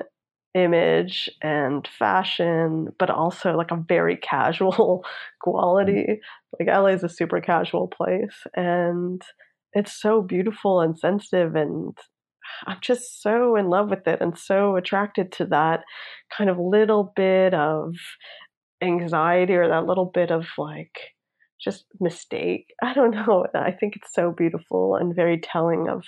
[0.54, 4.72] image and fashion, but also like a very casual
[5.04, 5.50] mm-hmm.
[5.50, 6.20] quality.
[6.58, 9.22] Like LA is a super casual place, and
[9.72, 11.96] it's so beautiful and sensitive and
[12.66, 15.84] I'm just so in love with it and so attracted to that
[16.36, 17.94] kind of little bit of
[18.82, 21.14] anxiety or that little bit of like
[21.62, 22.66] just mistake.
[22.82, 23.46] I don't know.
[23.54, 26.04] I think it's so beautiful and very telling of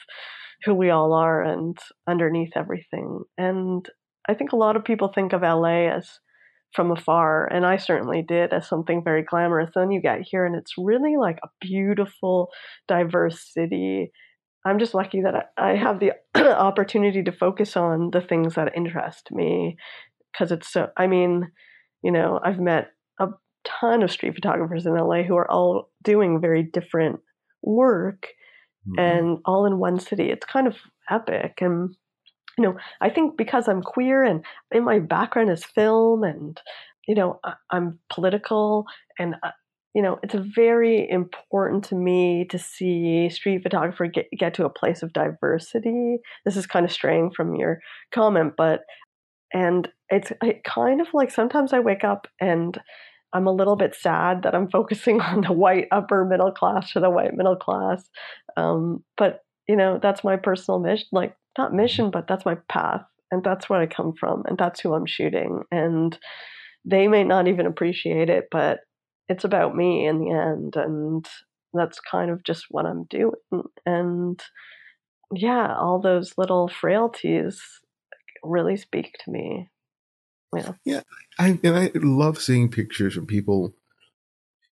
[0.64, 3.21] who we all are and underneath everything.
[3.37, 3.87] And
[4.29, 6.09] I think a lot of people think of LA as
[6.75, 9.71] from afar, and I certainly did as something very glamorous.
[9.75, 12.49] Then you get here, and it's really like a beautiful,
[12.88, 14.11] diverse city.
[14.67, 19.29] I'm just lucky that I have the opportunity to focus on the things that interest
[19.31, 19.77] me
[20.33, 21.49] because it's so, I mean,
[22.03, 22.88] you know, I've met
[23.21, 23.29] a
[23.64, 27.20] ton of street photographers in LA who are all doing very different
[27.62, 28.29] work
[28.87, 28.98] mm-hmm.
[28.98, 30.31] and all in one city.
[30.31, 30.77] It's kind of
[31.11, 31.59] epic.
[31.61, 31.94] And,
[32.59, 36.61] you know, I think because I'm queer and in my background is film and,
[37.07, 38.87] you know, I'm political
[39.18, 39.50] and, uh,
[39.94, 44.70] you know, it's very important to me to see street photographer get, get to a
[44.70, 46.18] place of diversity.
[46.44, 47.79] This is kind of straying from your
[48.12, 48.81] comment, but,
[49.53, 52.77] and it's it kind of like sometimes I wake up and
[53.35, 57.01] I'm a little bit sad that I'm focusing on the white upper middle class for
[57.01, 58.09] the white middle class.
[58.57, 63.03] Um, but you know, that's my personal mission, like not mission, but that's my path,
[63.31, 65.62] and that's where I come from, and that's who I'm shooting.
[65.70, 66.18] And
[66.85, 68.81] they may not even appreciate it, but
[69.29, 71.27] it's about me in the end, and
[71.73, 73.33] that's kind of just what I'm doing.
[73.87, 74.40] And
[75.33, 77.61] yeah, all those little frailties
[78.42, 79.70] really speak to me.
[80.57, 80.73] Yeah.
[80.85, 81.01] Yeah.
[81.38, 83.75] I, and I love seeing pictures from people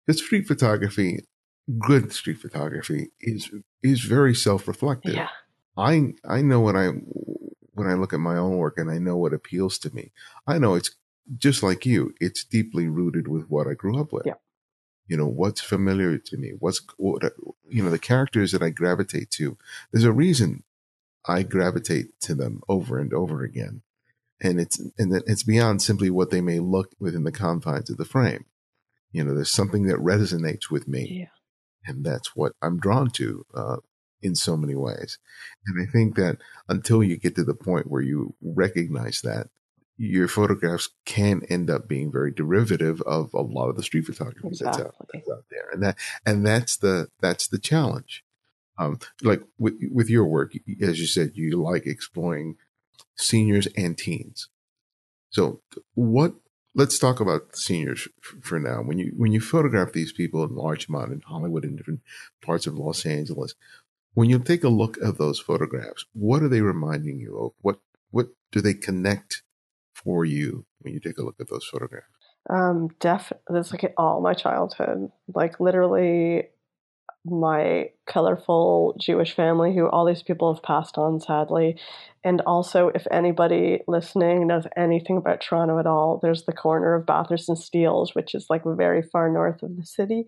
[0.07, 1.25] because street photography,
[1.79, 3.51] good street photography is,
[3.83, 5.15] is very self-reflective.
[5.15, 5.29] Yeah.
[5.77, 6.89] I, I know when I,
[7.75, 10.13] when I look at my own work and I know what appeals to me,
[10.47, 10.95] I know it's
[11.39, 12.15] just like you.
[12.21, 14.27] It's deeply rooted with what I grew up with.
[14.27, 14.35] Yeah.
[15.09, 17.23] You know, what's familiar to me, what's, what,
[17.69, 19.57] you know, the characters that I gravitate to.
[19.91, 20.63] There's a reason
[21.27, 23.83] I gravitate to them over and over again
[24.43, 28.05] and it's and it's beyond simply what they may look within the confines of the
[28.05, 28.45] frame.
[29.13, 31.27] You know, there's something that resonates with me, yeah.
[31.87, 33.77] and that's what I'm drawn to uh,
[34.21, 35.19] in so many ways.
[35.67, 39.49] And I think that until you get to the point where you recognize that,
[39.97, 44.49] your photographs can end up being very derivative of a lot of the street photography
[44.49, 44.83] exactly.
[44.83, 48.25] that's, out, that's out there, and that and that's the that's the challenge.
[48.79, 52.57] Um, like with with your work, as you said, you like exploring
[53.17, 54.49] seniors and teens.
[55.31, 55.61] So
[55.95, 56.35] what,
[56.75, 58.09] let's talk about seniors
[58.43, 58.83] for now.
[58.83, 62.01] When you, when you photograph these people in Larchmont in Hollywood in different
[62.43, 63.55] parts of Los Angeles,
[64.15, 67.53] when you take a look at those photographs, what are they reminding you of?
[67.61, 69.43] What, what do they connect
[69.95, 72.07] for you when you take a look at those photographs?
[72.51, 75.11] Um, def, that's like all my childhood.
[75.33, 76.49] Like literally,
[77.25, 81.79] my colorful Jewish family, who all these people have passed on sadly.
[82.25, 87.07] And also, if anybody listening knows anything about Toronto at all, there's the corner of
[87.07, 90.27] Bathurst and Steeles, which is like very far north of the city.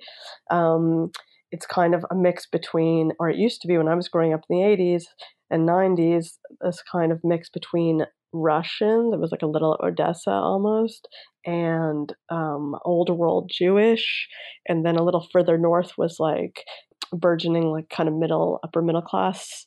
[0.50, 1.10] Um,
[1.50, 4.32] it's kind of a mix between, or it used to be when I was growing
[4.32, 5.04] up in the 80s
[5.50, 9.10] and 90s, this kind of mix between Russian.
[9.10, 11.08] There was like a little Odessa almost,
[11.46, 14.28] and um, old world Jewish.
[14.68, 16.64] And then a little further north was like
[17.12, 19.66] burgeoning, like kind of middle, upper middle class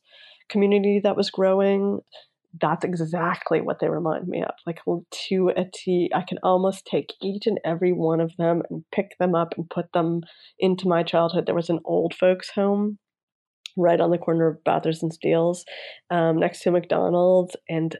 [0.49, 1.99] community that was growing.
[2.59, 4.53] That's exactly what they remind me of.
[4.65, 4.79] Like
[5.29, 9.17] to a T, I can almost take each and every one of them and pick
[9.19, 10.21] them up and put them
[10.59, 11.45] into my childhood.
[11.45, 12.97] There was an old folks' home
[13.77, 15.63] right on the corner of Bathurst and Steeles,
[16.09, 17.95] um, next to McDonald's, and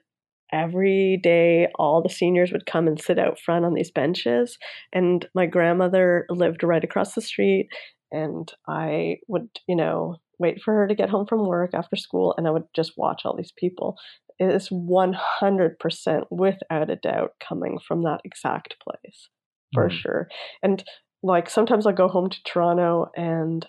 [0.51, 4.57] every day all the seniors would come and sit out front on these benches
[4.93, 7.69] and my grandmother lived right across the street
[8.12, 12.33] and i would you know wait for her to get home from work after school
[12.38, 13.97] and i would just watch all these people
[14.39, 19.29] it is 100% without a doubt coming from that exact place
[19.73, 19.91] for mm.
[19.91, 20.27] sure
[20.63, 20.83] and
[21.23, 23.67] like sometimes i'll go home to toronto and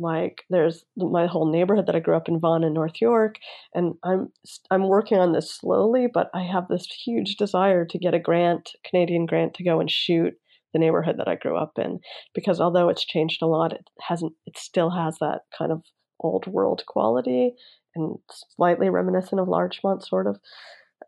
[0.00, 3.36] like there's my whole neighborhood that I grew up in Vaughan and North York
[3.74, 4.32] and I'm
[4.70, 8.70] I'm working on this slowly but I have this huge desire to get a grant
[8.84, 10.34] Canadian grant to go and shoot
[10.72, 12.00] the neighborhood that I grew up in
[12.34, 15.82] because although it's changed a lot it hasn't it still has that kind of
[16.20, 17.54] old world quality
[17.94, 18.18] and
[18.56, 20.38] slightly reminiscent of Larchmont sort of.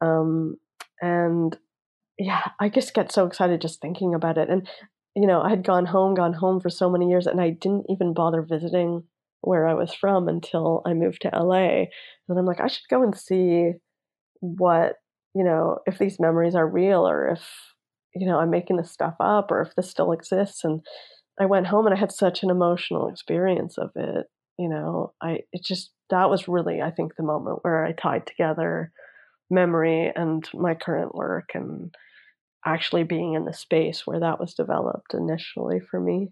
[0.01, 0.57] Um,
[1.01, 1.57] and
[2.19, 4.69] yeah I just get so excited just thinking about it and
[5.15, 7.87] you know, I had gone home, gone home for so many years, and I didn't
[7.89, 9.05] even bother visiting
[9.43, 11.85] where I was from until I moved to LA.
[12.29, 13.73] And I'm like, I should go and see
[14.41, 14.95] what,
[15.35, 17.43] you know, if these memories are real or if,
[18.15, 20.65] you know, I'm making this stuff up or if this still exists.
[20.65, 20.81] And
[21.41, 24.27] I went home and I had such an emotional experience of it.
[24.59, 28.27] you know, I it just that was really I think the moment where I tied
[28.27, 28.93] together
[29.51, 31.95] memory and my current work and
[32.65, 36.31] actually being in the space where that was developed initially for me.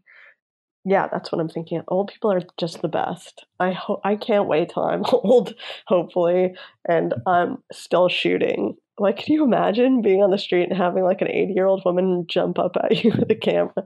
[0.85, 1.83] Yeah, that's what I'm thinking.
[1.89, 3.45] Old people are just the best.
[3.59, 5.55] I ho- I can't wait till I'm old,
[5.87, 6.55] hopefully,
[6.89, 8.77] and I'm still shooting.
[8.99, 11.83] Like, can you imagine being on the street and having like an 80 year old
[11.85, 13.85] woman jump up at you with a camera?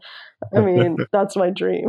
[0.55, 1.88] I mean, that's my dream.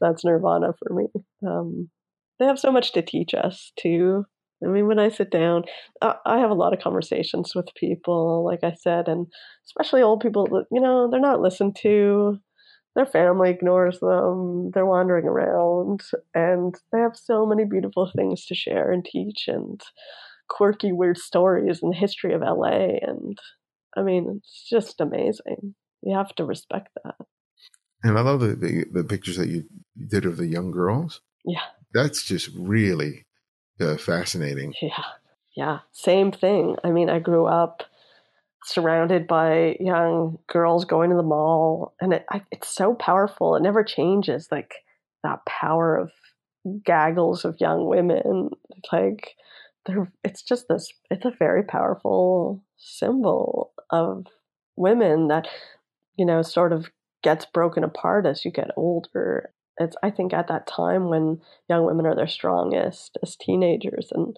[0.00, 1.06] that's nirvana for me.
[1.46, 1.90] Um,
[2.38, 4.24] they have so much to teach us too.
[4.62, 5.64] I mean, when I sit down,
[6.02, 9.26] I have a lot of conversations with people, like I said, and
[9.66, 10.46] especially old people.
[10.70, 12.38] You know, they're not listened to.
[12.96, 14.70] Their family ignores them.
[14.74, 16.02] They're wandering around,
[16.34, 19.80] and they have so many beautiful things to share and teach, and
[20.50, 22.98] quirky, weird stories and the history of LA.
[23.00, 23.38] And
[23.96, 25.74] I mean, it's just amazing.
[26.02, 27.14] You have to respect that.
[28.02, 29.64] And I love the, the, the pictures that you
[30.08, 31.20] did of the young girls.
[31.44, 31.60] Yeah.
[31.92, 33.26] That's just really
[33.80, 34.74] uh, fascinating.
[34.80, 35.04] Yeah.
[35.56, 35.78] Yeah.
[35.92, 36.76] Same thing.
[36.84, 37.82] I mean, I grew up
[38.64, 43.56] surrounded by young girls going to the mall, and it, I, it's so powerful.
[43.56, 44.48] It never changes.
[44.50, 44.74] Like
[45.22, 46.10] that power of
[46.84, 48.50] gaggles of young women.
[48.92, 49.34] Like,
[49.86, 54.26] they're, it's just this, it's a very powerful symbol of
[54.76, 55.48] women that,
[56.16, 56.90] you know, sort of
[57.22, 59.50] gets broken apart as you get older.
[59.80, 64.36] It's I think at that time when young women are their strongest as teenagers and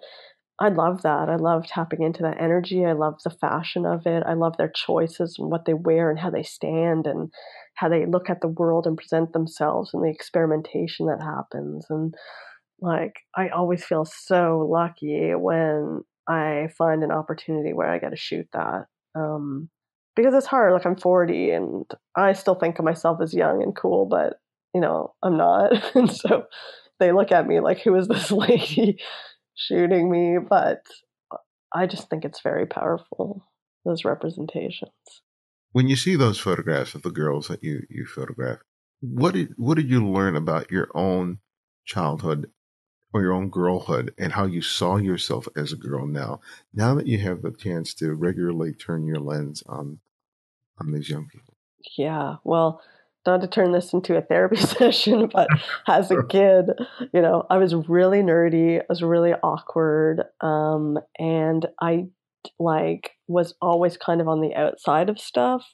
[0.61, 1.29] I love that.
[1.29, 2.85] I love tapping into that energy.
[2.85, 4.23] I love the fashion of it.
[4.25, 7.33] I love their choices and what they wear and how they stand and
[7.75, 11.87] how they look at the world and present themselves and the experimentation that happens.
[11.91, 12.15] And
[12.81, 18.17] like, I always feel so lucky when I find an opportunity where I get to
[18.17, 18.87] shoot that.
[19.17, 19.69] Um,
[20.15, 20.73] because it's hard.
[20.75, 21.85] Like I'm 40 and
[22.15, 24.35] I still think of myself as young and cool, but
[24.75, 25.73] you know, I'm not.
[25.95, 26.45] and so
[26.99, 28.99] they look at me like, who is this lady
[29.55, 30.39] shooting me?
[30.39, 30.83] But
[31.75, 33.45] I just think it's very powerful,
[33.85, 34.93] those representations.
[35.73, 38.59] When you see those photographs of the girls that you, you photograph,
[39.01, 41.39] what did what did you learn about your own
[41.85, 42.51] childhood
[43.13, 46.41] or your own girlhood and how you saw yourself as a girl now?
[46.73, 49.99] Now that you have the chance to regularly turn your lens on
[50.79, 51.55] on these young people.
[51.97, 52.83] Yeah, well,
[53.27, 55.49] not to turn this into a therapy session, but
[55.87, 56.67] as a kid,
[57.13, 58.81] you know, I was really nerdy.
[58.81, 60.23] I was really awkward.
[60.41, 62.07] Um, and I
[62.59, 65.65] like was always kind of on the outside of stuff,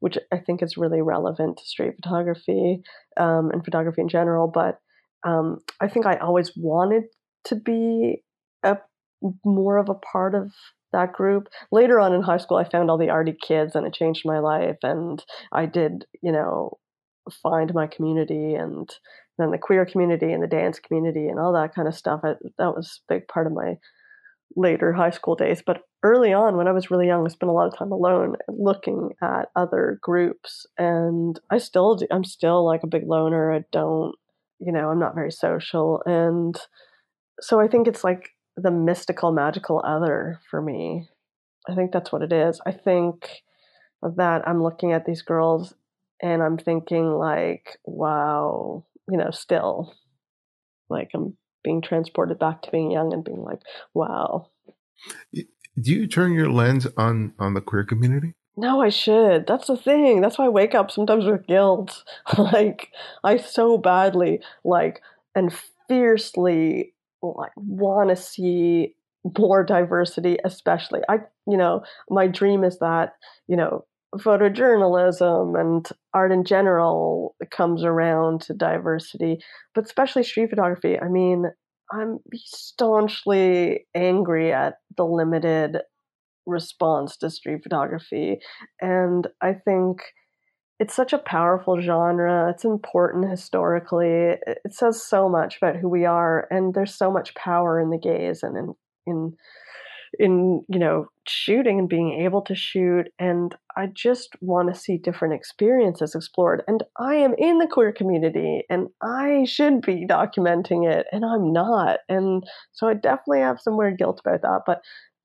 [0.00, 2.82] which I think is really relevant to street photography
[3.16, 4.48] um, and photography in general.
[4.48, 4.78] But
[5.26, 7.04] um, I think I always wanted
[7.44, 8.22] to be
[8.62, 8.78] a
[9.44, 10.52] more of a part of
[10.92, 11.48] that group.
[11.70, 14.38] Later on in high school, I found all the arty kids, and it changed my
[14.38, 14.78] life.
[14.82, 15.22] And
[15.52, 16.78] I did, you know,
[17.30, 18.88] find my community and
[19.38, 22.20] then the queer community and the dance community and all that kind of stuff.
[22.24, 23.78] I, that was a big part of my
[24.56, 25.62] later high school days.
[25.64, 28.36] But early on, when I was really young, I spent a lot of time alone
[28.48, 30.66] looking at other groups.
[30.78, 33.52] And I still do, I'm still like a big loner.
[33.52, 34.14] I don't,
[34.58, 36.02] you know, I'm not very social.
[36.06, 36.56] And
[37.40, 41.08] so I think it's like the mystical, magical other for me.
[41.68, 42.60] I think that's what it is.
[42.66, 43.42] I think
[44.02, 45.74] that I'm looking at these girls
[46.22, 49.94] and I'm thinking like, wow, you know, still
[50.88, 53.60] like I'm being transported back to being young and being like,
[53.94, 54.50] wow.
[55.34, 55.44] Do
[55.92, 58.34] you turn your lens on on the queer community?
[58.56, 59.46] No, I should.
[59.46, 60.20] That's the thing.
[60.20, 62.04] That's why I wake up sometimes with guilt.
[62.38, 62.90] like
[63.24, 65.00] I so badly like
[65.34, 65.52] and
[65.88, 66.92] fiercely
[67.22, 68.94] like want to see
[69.38, 73.14] more diversity especially i you know my dream is that
[73.46, 73.84] you know
[74.16, 79.38] photojournalism and art in general comes around to diversity,
[79.74, 80.98] but especially street photography.
[80.98, 81.46] I mean,
[81.90, 85.78] I'm staunchly angry at the limited
[86.46, 88.40] response to street photography.
[88.80, 90.02] And I think
[90.78, 92.50] it's such a powerful genre.
[92.50, 94.36] It's important historically.
[94.46, 97.98] It says so much about who we are, and there's so much power in the
[97.98, 98.74] gaze and in
[99.06, 99.36] in
[100.18, 104.98] in you know shooting and being able to shoot and i just want to see
[104.98, 110.90] different experiences explored and i am in the queer community and i should be documenting
[110.90, 114.80] it and i'm not and so i definitely have some weird guilt about that but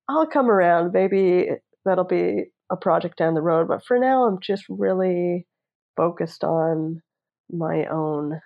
[0.07, 1.49] i'll come around maybe
[1.83, 5.45] that'll be a project down the road but for now i'm just really
[5.97, 7.01] focused on
[7.51, 8.39] my own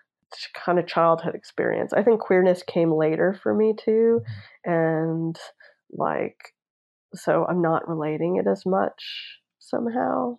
[0.56, 4.22] kind of childhood experience i think queerness came later for me too
[4.66, 4.72] mm-hmm.
[4.72, 5.38] and
[5.92, 6.54] like
[7.14, 10.38] so I'm not relating it as much somehow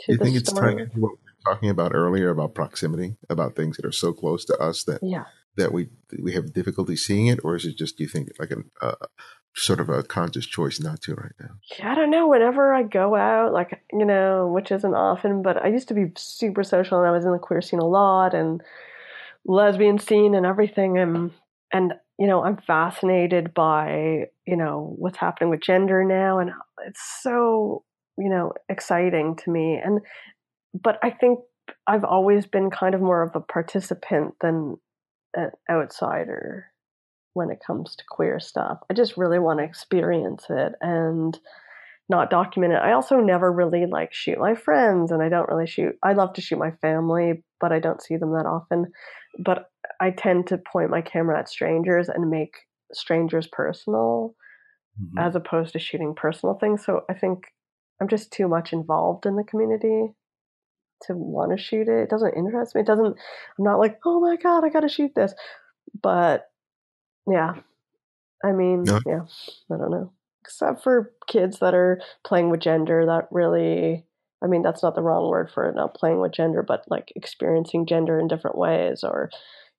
[0.00, 0.82] to you think story.
[0.82, 4.44] it's what we were talking about earlier about proximity, about things that are so close
[4.46, 5.24] to us that yeah.
[5.56, 5.88] that we
[6.20, 9.06] we have difficulty seeing it, or is it just do you think like a uh,
[9.54, 11.50] sort of a conscious choice not to right now?
[11.78, 12.28] Yeah, I don't know.
[12.28, 16.12] Whenever I go out, like you know, which isn't often, but I used to be
[16.16, 18.62] super social and I was in the queer scene a lot and
[19.46, 21.30] lesbian scene and everything, and
[21.72, 26.50] and you know, I'm fascinated by you know what's happening with gender now, and
[26.86, 27.84] it's so
[28.16, 29.80] you know exciting to me.
[29.84, 30.00] And
[30.80, 31.40] but I think
[31.86, 34.76] I've always been kind of more of a participant than
[35.34, 36.66] an outsider
[37.32, 38.78] when it comes to queer stuff.
[38.88, 41.38] I just really want to experience it and
[42.08, 42.82] not document it.
[42.82, 46.34] I also never really like shoot my friends and I don't really shoot I love
[46.34, 48.92] to shoot my family, but I don't see them that often.
[49.38, 52.54] But I tend to point my camera at strangers and make
[52.92, 54.34] strangers personal
[55.00, 55.18] mm-hmm.
[55.18, 56.84] as opposed to shooting personal things.
[56.84, 57.44] So I think
[58.00, 60.12] I'm just too much involved in the community
[61.02, 62.02] to want to shoot it.
[62.02, 62.82] It doesn't interest me.
[62.82, 63.16] It doesn't,
[63.58, 65.34] I'm not like, oh my God, I got to shoot this.
[66.02, 66.46] But
[67.30, 67.54] yeah,
[68.44, 69.00] I mean, no.
[69.06, 69.20] yeah,
[69.72, 70.12] I don't know.
[70.44, 74.04] Except for kids that are playing with gender, that really,
[74.42, 77.12] I mean, that's not the wrong word for it, not playing with gender, but like
[77.16, 79.30] experiencing gender in different ways or,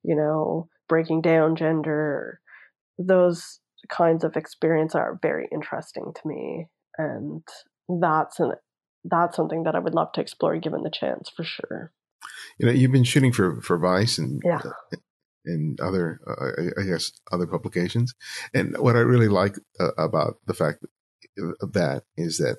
[0.02, 2.40] you know, breaking down gender.
[2.98, 6.66] Those kinds of experience are very interesting to me.
[6.98, 7.42] And
[7.88, 8.52] that's an
[9.08, 11.92] that's something that I would love to explore given the chance for sure.
[12.58, 14.62] You know, you've been shooting for for Vice and yeah.
[15.46, 18.14] And other, uh, I guess, other publications.
[18.52, 20.84] And what I really like uh, about the fact
[21.60, 22.58] of that is that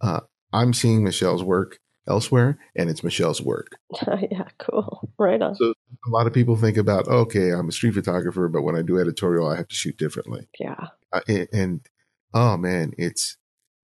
[0.00, 0.20] uh,
[0.52, 1.78] I'm seeing Michelle's work
[2.08, 3.78] elsewhere, and it's Michelle's work.
[4.30, 5.10] yeah, cool.
[5.18, 5.54] Right on.
[5.54, 8.82] So a lot of people think about, okay, I'm a street photographer, but when I
[8.82, 10.48] do editorial, I have to shoot differently.
[10.58, 10.88] Yeah.
[11.12, 11.20] Uh,
[11.52, 11.80] and,
[12.34, 13.36] oh man, it's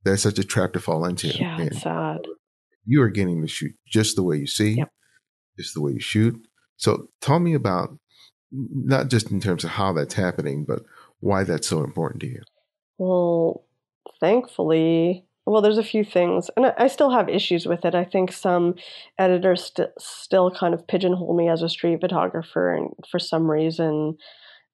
[0.05, 1.28] that's such a trap to fall into.
[1.28, 2.20] Yeah, and sad.
[2.84, 4.90] You are getting to shoot just the way you see, yep.
[5.59, 6.40] just the way you shoot.
[6.76, 7.99] So tell me about
[8.53, 10.82] not just in terms of how that's happening, but
[11.20, 12.42] why that's so important to you.
[12.99, 13.64] Well,
[14.20, 17.94] thankfully, well, there's a few things, and I still have issues with it.
[17.94, 18.74] I think some
[19.18, 24.16] editors st- still kind of pigeonhole me as a street photographer, and for some reason,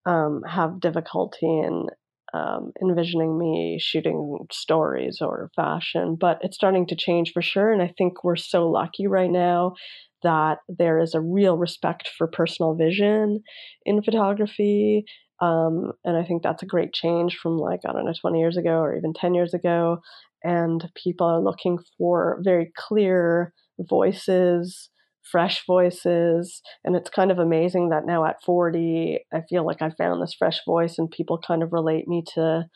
[0.06, 1.88] um, have difficulty in
[2.34, 7.72] um, envisioning me shooting stories or fashion, but it's starting to change for sure.
[7.72, 9.74] And I think we're so lucky right now
[10.22, 13.42] that there is a real respect for personal vision
[13.84, 15.04] in photography.
[15.40, 18.56] Um, and I think that's a great change from like, I don't know, 20 years
[18.56, 19.98] ago or even 10 years ago.
[20.44, 24.88] And people are looking for very clear voices
[25.30, 26.60] fresh voices.
[26.84, 30.34] And it's kind of amazing that now at 40, I feel like I found this
[30.34, 32.66] fresh voice and people kind of relate me to,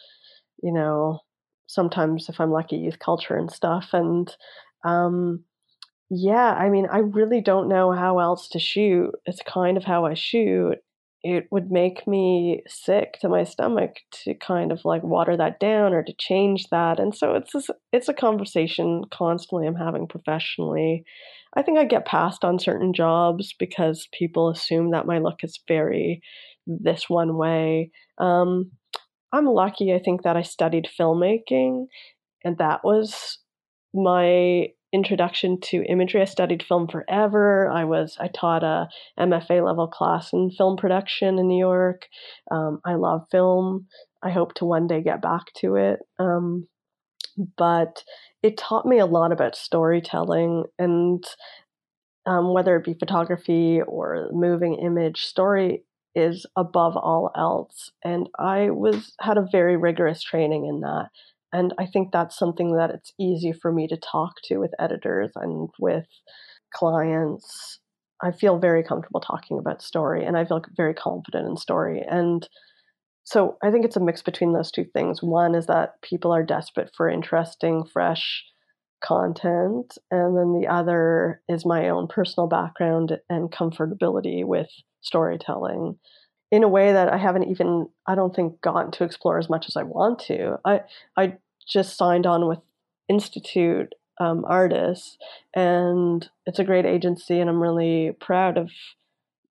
[0.62, 1.20] you know,
[1.66, 3.90] sometimes if I'm lucky, youth culture and stuff.
[3.92, 4.34] And
[4.84, 5.44] um,
[6.11, 9.11] yeah, I mean, I really don't know how else to shoot.
[9.26, 10.78] It's kind of how I shoot
[11.35, 15.93] it would make me sick to my stomach to kind of like water that down
[15.93, 17.62] or to change that and so it's a,
[17.93, 21.05] it's a conversation constantly i'm having professionally.
[21.57, 25.59] I think i get passed on certain jobs because people assume that my look is
[25.66, 26.20] very
[26.66, 27.91] this one way.
[28.18, 28.70] Um,
[29.33, 31.87] i'm lucky i think that i studied filmmaking
[32.45, 33.39] and that was
[33.93, 36.22] my introduction to imagery.
[36.22, 37.70] I studied film forever.
[37.70, 38.88] I was I taught a
[39.20, 42.07] MFA level class in film production in New York.
[42.51, 43.86] Um, I love film.
[44.22, 46.01] I hope to one day get back to it.
[46.18, 46.66] Um,
[47.59, 48.03] but
[48.42, 51.22] it taught me a lot about storytelling and
[52.24, 55.84] um, whether it be photography or moving image story
[56.14, 61.09] is above all else and i was had a very rigorous training in that
[61.53, 65.30] and I think that's something that it's easy for me to talk to with editors
[65.36, 66.07] and with
[66.74, 67.80] clients.
[68.22, 72.03] I feel very comfortable talking about story and I feel very confident in story.
[72.09, 72.49] And
[73.24, 75.22] so I think it's a mix between those two things.
[75.22, 78.44] One is that people are desperate for interesting, fresh
[79.05, 79.99] content.
[80.11, 84.68] And then the other is my own personal background and comfortability with
[85.03, 85.99] storytelling
[86.51, 89.66] in a way that I haven't even I don't think gotten to explore as much
[89.68, 90.59] as I want to.
[90.64, 90.80] I
[91.16, 91.34] I
[91.68, 92.61] just signed on with
[93.09, 95.18] Institute um, Artists,
[95.55, 98.70] and it's a great agency, and I'm really proud of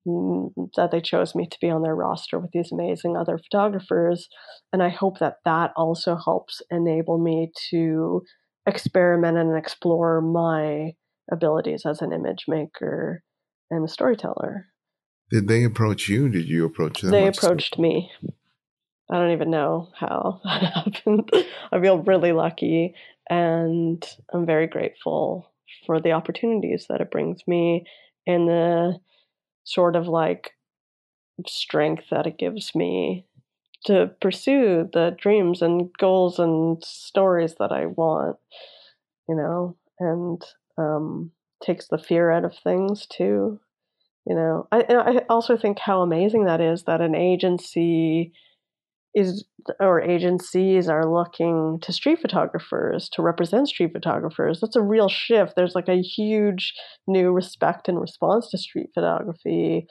[0.08, 4.30] mm, that they chose me to be on their roster with these amazing other photographers,
[4.72, 8.24] and I hope that that also helps enable me to
[8.66, 10.94] experiment and explore my
[11.32, 13.24] abilities as an image maker
[13.70, 14.68] and a storyteller.
[15.32, 16.30] Did they approach you?
[16.30, 17.12] Did you approach them?
[17.12, 18.12] They approached me.
[19.10, 21.32] I don't even know how that happened.
[21.72, 22.96] I feel really lucky
[23.30, 24.04] and
[24.34, 25.52] I'm very grateful
[25.86, 27.86] for the opportunities that it brings me
[28.28, 29.00] and the
[29.64, 30.52] sort of like
[31.48, 33.26] strength that it gives me
[33.86, 38.38] to pursue the dreams and goals and stories that I want,
[39.30, 40.42] you know, and
[40.78, 41.32] um,
[41.64, 43.60] takes the fear out of things too.
[44.26, 48.34] You know, I, I also think how amazing that is that an agency
[49.14, 49.46] is
[49.80, 54.60] or agencies are looking to street photographers to represent street photographers.
[54.60, 55.54] That's a real shift.
[55.56, 56.74] There's like a huge
[57.08, 59.88] new respect and response to street photography.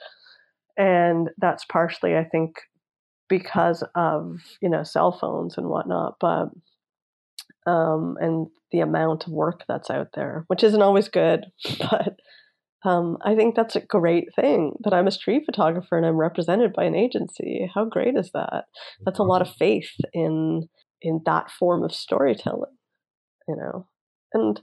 [0.77, 2.55] And that's partially, I think,
[3.27, 6.49] because of you know cell phones and whatnot, but
[7.65, 11.45] um, and the amount of work that's out there, which isn't always good,
[11.79, 12.19] but
[12.85, 16.73] um, I think that's a great thing that I'm a street photographer and I'm represented
[16.73, 17.69] by an agency.
[17.73, 18.65] How great is that?
[19.03, 20.69] That's a lot of faith in
[21.01, 22.75] in that form of storytelling,
[23.47, 23.87] you know.
[24.33, 24.61] And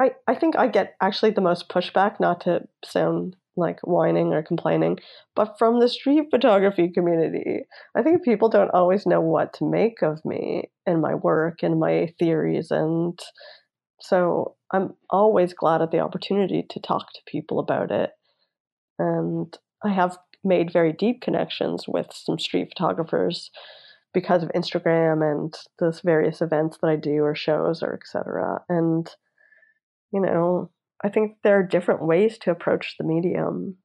[0.00, 4.42] I I think I get actually the most pushback, not to sound like whining or
[4.42, 4.98] complaining,
[5.36, 7.62] but from the street photography community.
[7.96, 11.78] I think people don't always know what to make of me and my work and
[11.78, 12.70] my theories.
[12.70, 13.18] And
[14.06, 18.10] so I'm always glad at the opportunity to talk to people about it.
[18.98, 23.50] And I have made very deep connections with some street photographers
[24.12, 28.60] because of Instagram and those various events that I do or shows or etc.
[28.68, 29.08] And
[30.12, 30.70] you know,
[31.02, 33.78] I think there are different ways to approach the medium.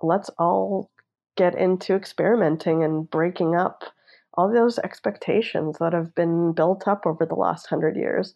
[0.00, 0.92] Let's all
[1.36, 3.82] get into experimenting and breaking up
[4.34, 8.32] all those expectations that have been built up over the last hundred years.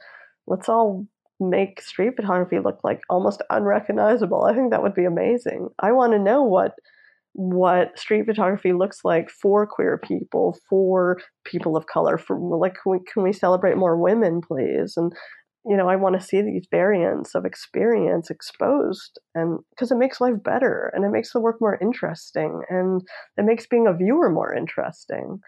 [0.46, 1.06] Let's all
[1.40, 4.44] make street photography look like almost unrecognizable.
[4.44, 5.68] I think that would be amazing.
[5.78, 6.72] I want to know what
[7.32, 12.92] what street photography looks like for queer people, for people of color, for like can
[12.92, 14.94] we, can we celebrate more women, please?
[14.96, 15.12] And
[15.66, 20.20] you know, I want to see these variants of experience exposed and because it makes
[20.20, 23.02] life better and it makes the work more interesting and
[23.36, 25.40] it makes being a viewer more interesting.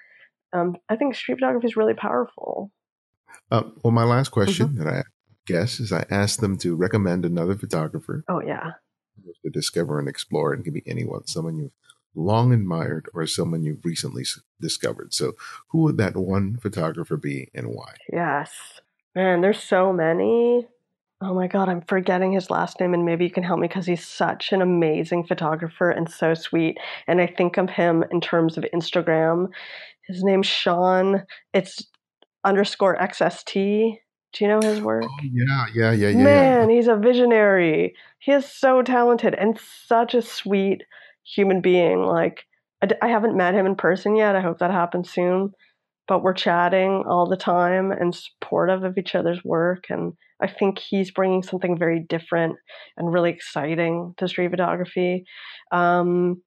[0.53, 2.71] Um, I think street photography is really powerful.
[3.51, 4.85] Uh, well, my last question mm-hmm.
[4.85, 5.03] that I
[5.47, 8.25] guess is I asked them to recommend another photographer.
[8.29, 8.73] Oh, yeah.
[9.45, 10.53] To discover and explore.
[10.53, 11.73] And can be anyone, someone you've
[12.15, 14.25] long admired or someone you've recently
[14.61, 15.15] discovered.
[15.15, 15.33] So,
[15.69, 17.95] who would that one photographer be and why?
[18.13, 18.81] Yes.
[19.15, 20.67] Man, there's so many.
[21.21, 23.87] Oh my God, I'm forgetting his last name, and maybe you can help me because
[23.87, 26.79] he's such an amazing photographer and so sweet.
[27.07, 29.49] And I think of him in terms of Instagram.
[30.09, 31.25] His name's Shawn.
[31.55, 31.87] It's
[32.45, 33.99] underscore XST.
[34.33, 35.05] Do you know his work?
[35.05, 36.25] Oh, yeah, yeah, yeah, yeah.
[36.25, 36.77] Man, yeah.
[36.77, 37.95] he's a visionary.
[38.19, 40.85] He is so talented and such a sweet
[41.25, 42.03] human being.
[42.03, 42.45] Like,
[42.83, 44.37] I, I haven't met him in person yet.
[44.37, 45.53] I hope that happens soon
[46.09, 49.85] but we're chatting all the time and supportive of each other's work.
[49.89, 52.57] And I think he's bringing something very different
[52.97, 55.25] and really exciting to street photography.
[55.71, 56.43] Um,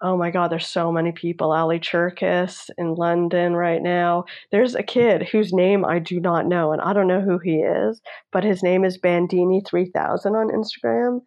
[0.00, 1.52] oh my God, there's so many people.
[1.52, 4.24] Ali Cherkis in London right now.
[4.52, 7.56] There's a kid whose name I do not know, and I don't know who he
[7.56, 8.00] is,
[8.32, 11.20] but his name is Bandini3000 on Instagram.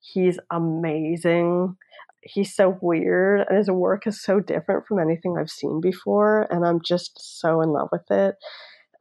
[0.00, 1.76] He's amazing
[2.24, 6.66] he's so weird and his work is so different from anything I've seen before, and
[6.66, 8.36] I'm just so in love with it.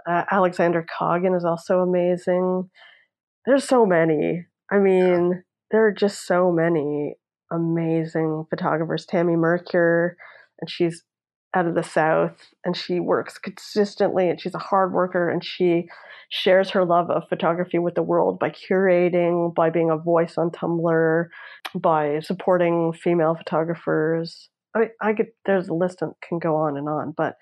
[0.07, 2.69] Uh, Alexander Coggin is also amazing.
[3.45, 4.45] There's so many.
[4.69, 7.15] I mean, there are just so many
[7.53, 9.05] amazing photographers.
[9.05, 10.17] Tammy Mercure,
[10.59, 11.03] and she's
[11.55, 15.87] out of the South, and she works consistently, and she's a hard worker, and she
[16.29, 20.49] shares her love of photography with the world by curating, by being a voice on
[20.49, 21.27] Tumblr,
[21.75, 24.49] by supporting female photographers.
[24.75, 27.35] I, mean, I could, there's a list that can go on and on, but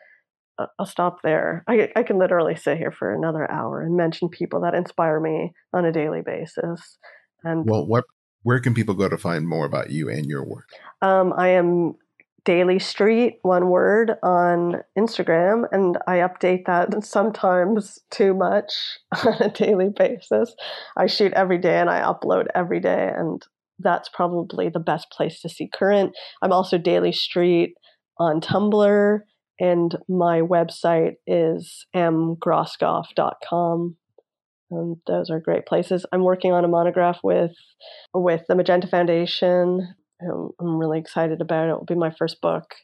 [0.59, 1.63] uh, I'll stop there.
[1.67, 5.53] I, I can literally sit here for another hour and mention people that inspire me
[5.73, 6.97] on a daily basis.
[7.45, 8.03] And well, what
[8.43, 10.69] where can people go to find more about you and your work?
[11.01, 11.95] Um, I am
[12.43, 18.73] Daily Street, one word, on Instagram, and I update that sometimes too much
[19.25, 20.55] on a daily basis.
[20.97, 23.45] I shoot every day and I upload every day, and
[23.79, 26.15] that's probably the best place to see current.
[26.41, 27.75] I'm also Daily Street
[28.17, 29.19] on Tumblr,
[29.59, 33.97] and my website is mgroskopf.com.
[34.71, 36.05] And those are great places.
[36.11, 37.51] I'm working on a monograph with
[38.13, 41.71] with the Magenta Foundation I'm really excited about it.
[41.71, 42.75] It will be my first book.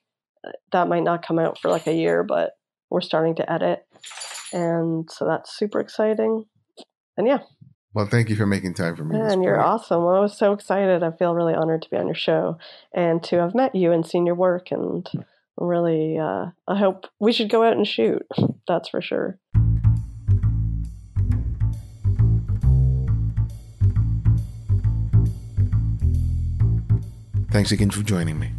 [0.46, 2.52] Uh, that might not come out for like a year, but
[2.90, 3.86] we're starting to edit.
[4.54, 6.46] And so that's super exciting.
[7.18, 7.40] And yeah.
[7.94, 9.20] Well, thank you for making time for me.
[9.20, 10.04] And you're awesome.
[10.04, 11.04] Well, I was so excited.
[11.04, 12.58] I feel really honored to be on your show
[12.94, 14.72] and to have met you and seen your work.
[14.72, 15.08] And
[15.58, 18.26] really, uh, I hope we should go out and shoot.
[18.68, 19.40] That's for sure.
[27.58, 28.52] Thanks again for joining me.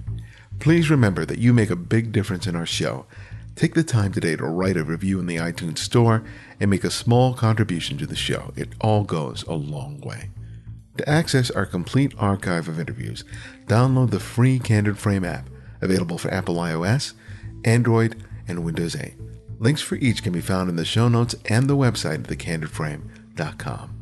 [0.58, 3.06] Please remember that you make a big difference in our show.
[3.54, 6.24] Take the time today to write a review in the iTunes Store
[6.58, 8.52] and make a small contribution to the show.
[8.56, 10.30] It all goes a long way.
[10.96, 13.22] To access our complete archive of interviews,
[13.68, 15.48] download the free Candid Frame app,
[15.80, 17.12] available for Apple iOS,
[17.64, 19.14] Android, and Windows 8.
[19.60, 23.97] Links for each can be found in the show notes and the website at thecandidframe.com.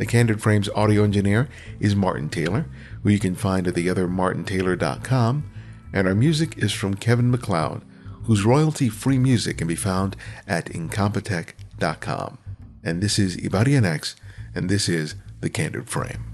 [0.00, 1.46] The Candid Frame's audio engineer
[1.78, 2.64] is Martin Taylor,
[3.02, 5.50] who you can find at theothermartintaylor.com,
[5.92, 7.82] and our music is from Kevin MacLeod,
[8.24, 10.16] whose royalty-free music can be found
[10.48, 12.38] at incompetech.com.
[12.82, 14.14] And this is Ibarionex,
[14.54, 16.29] and this is The Candid Frame.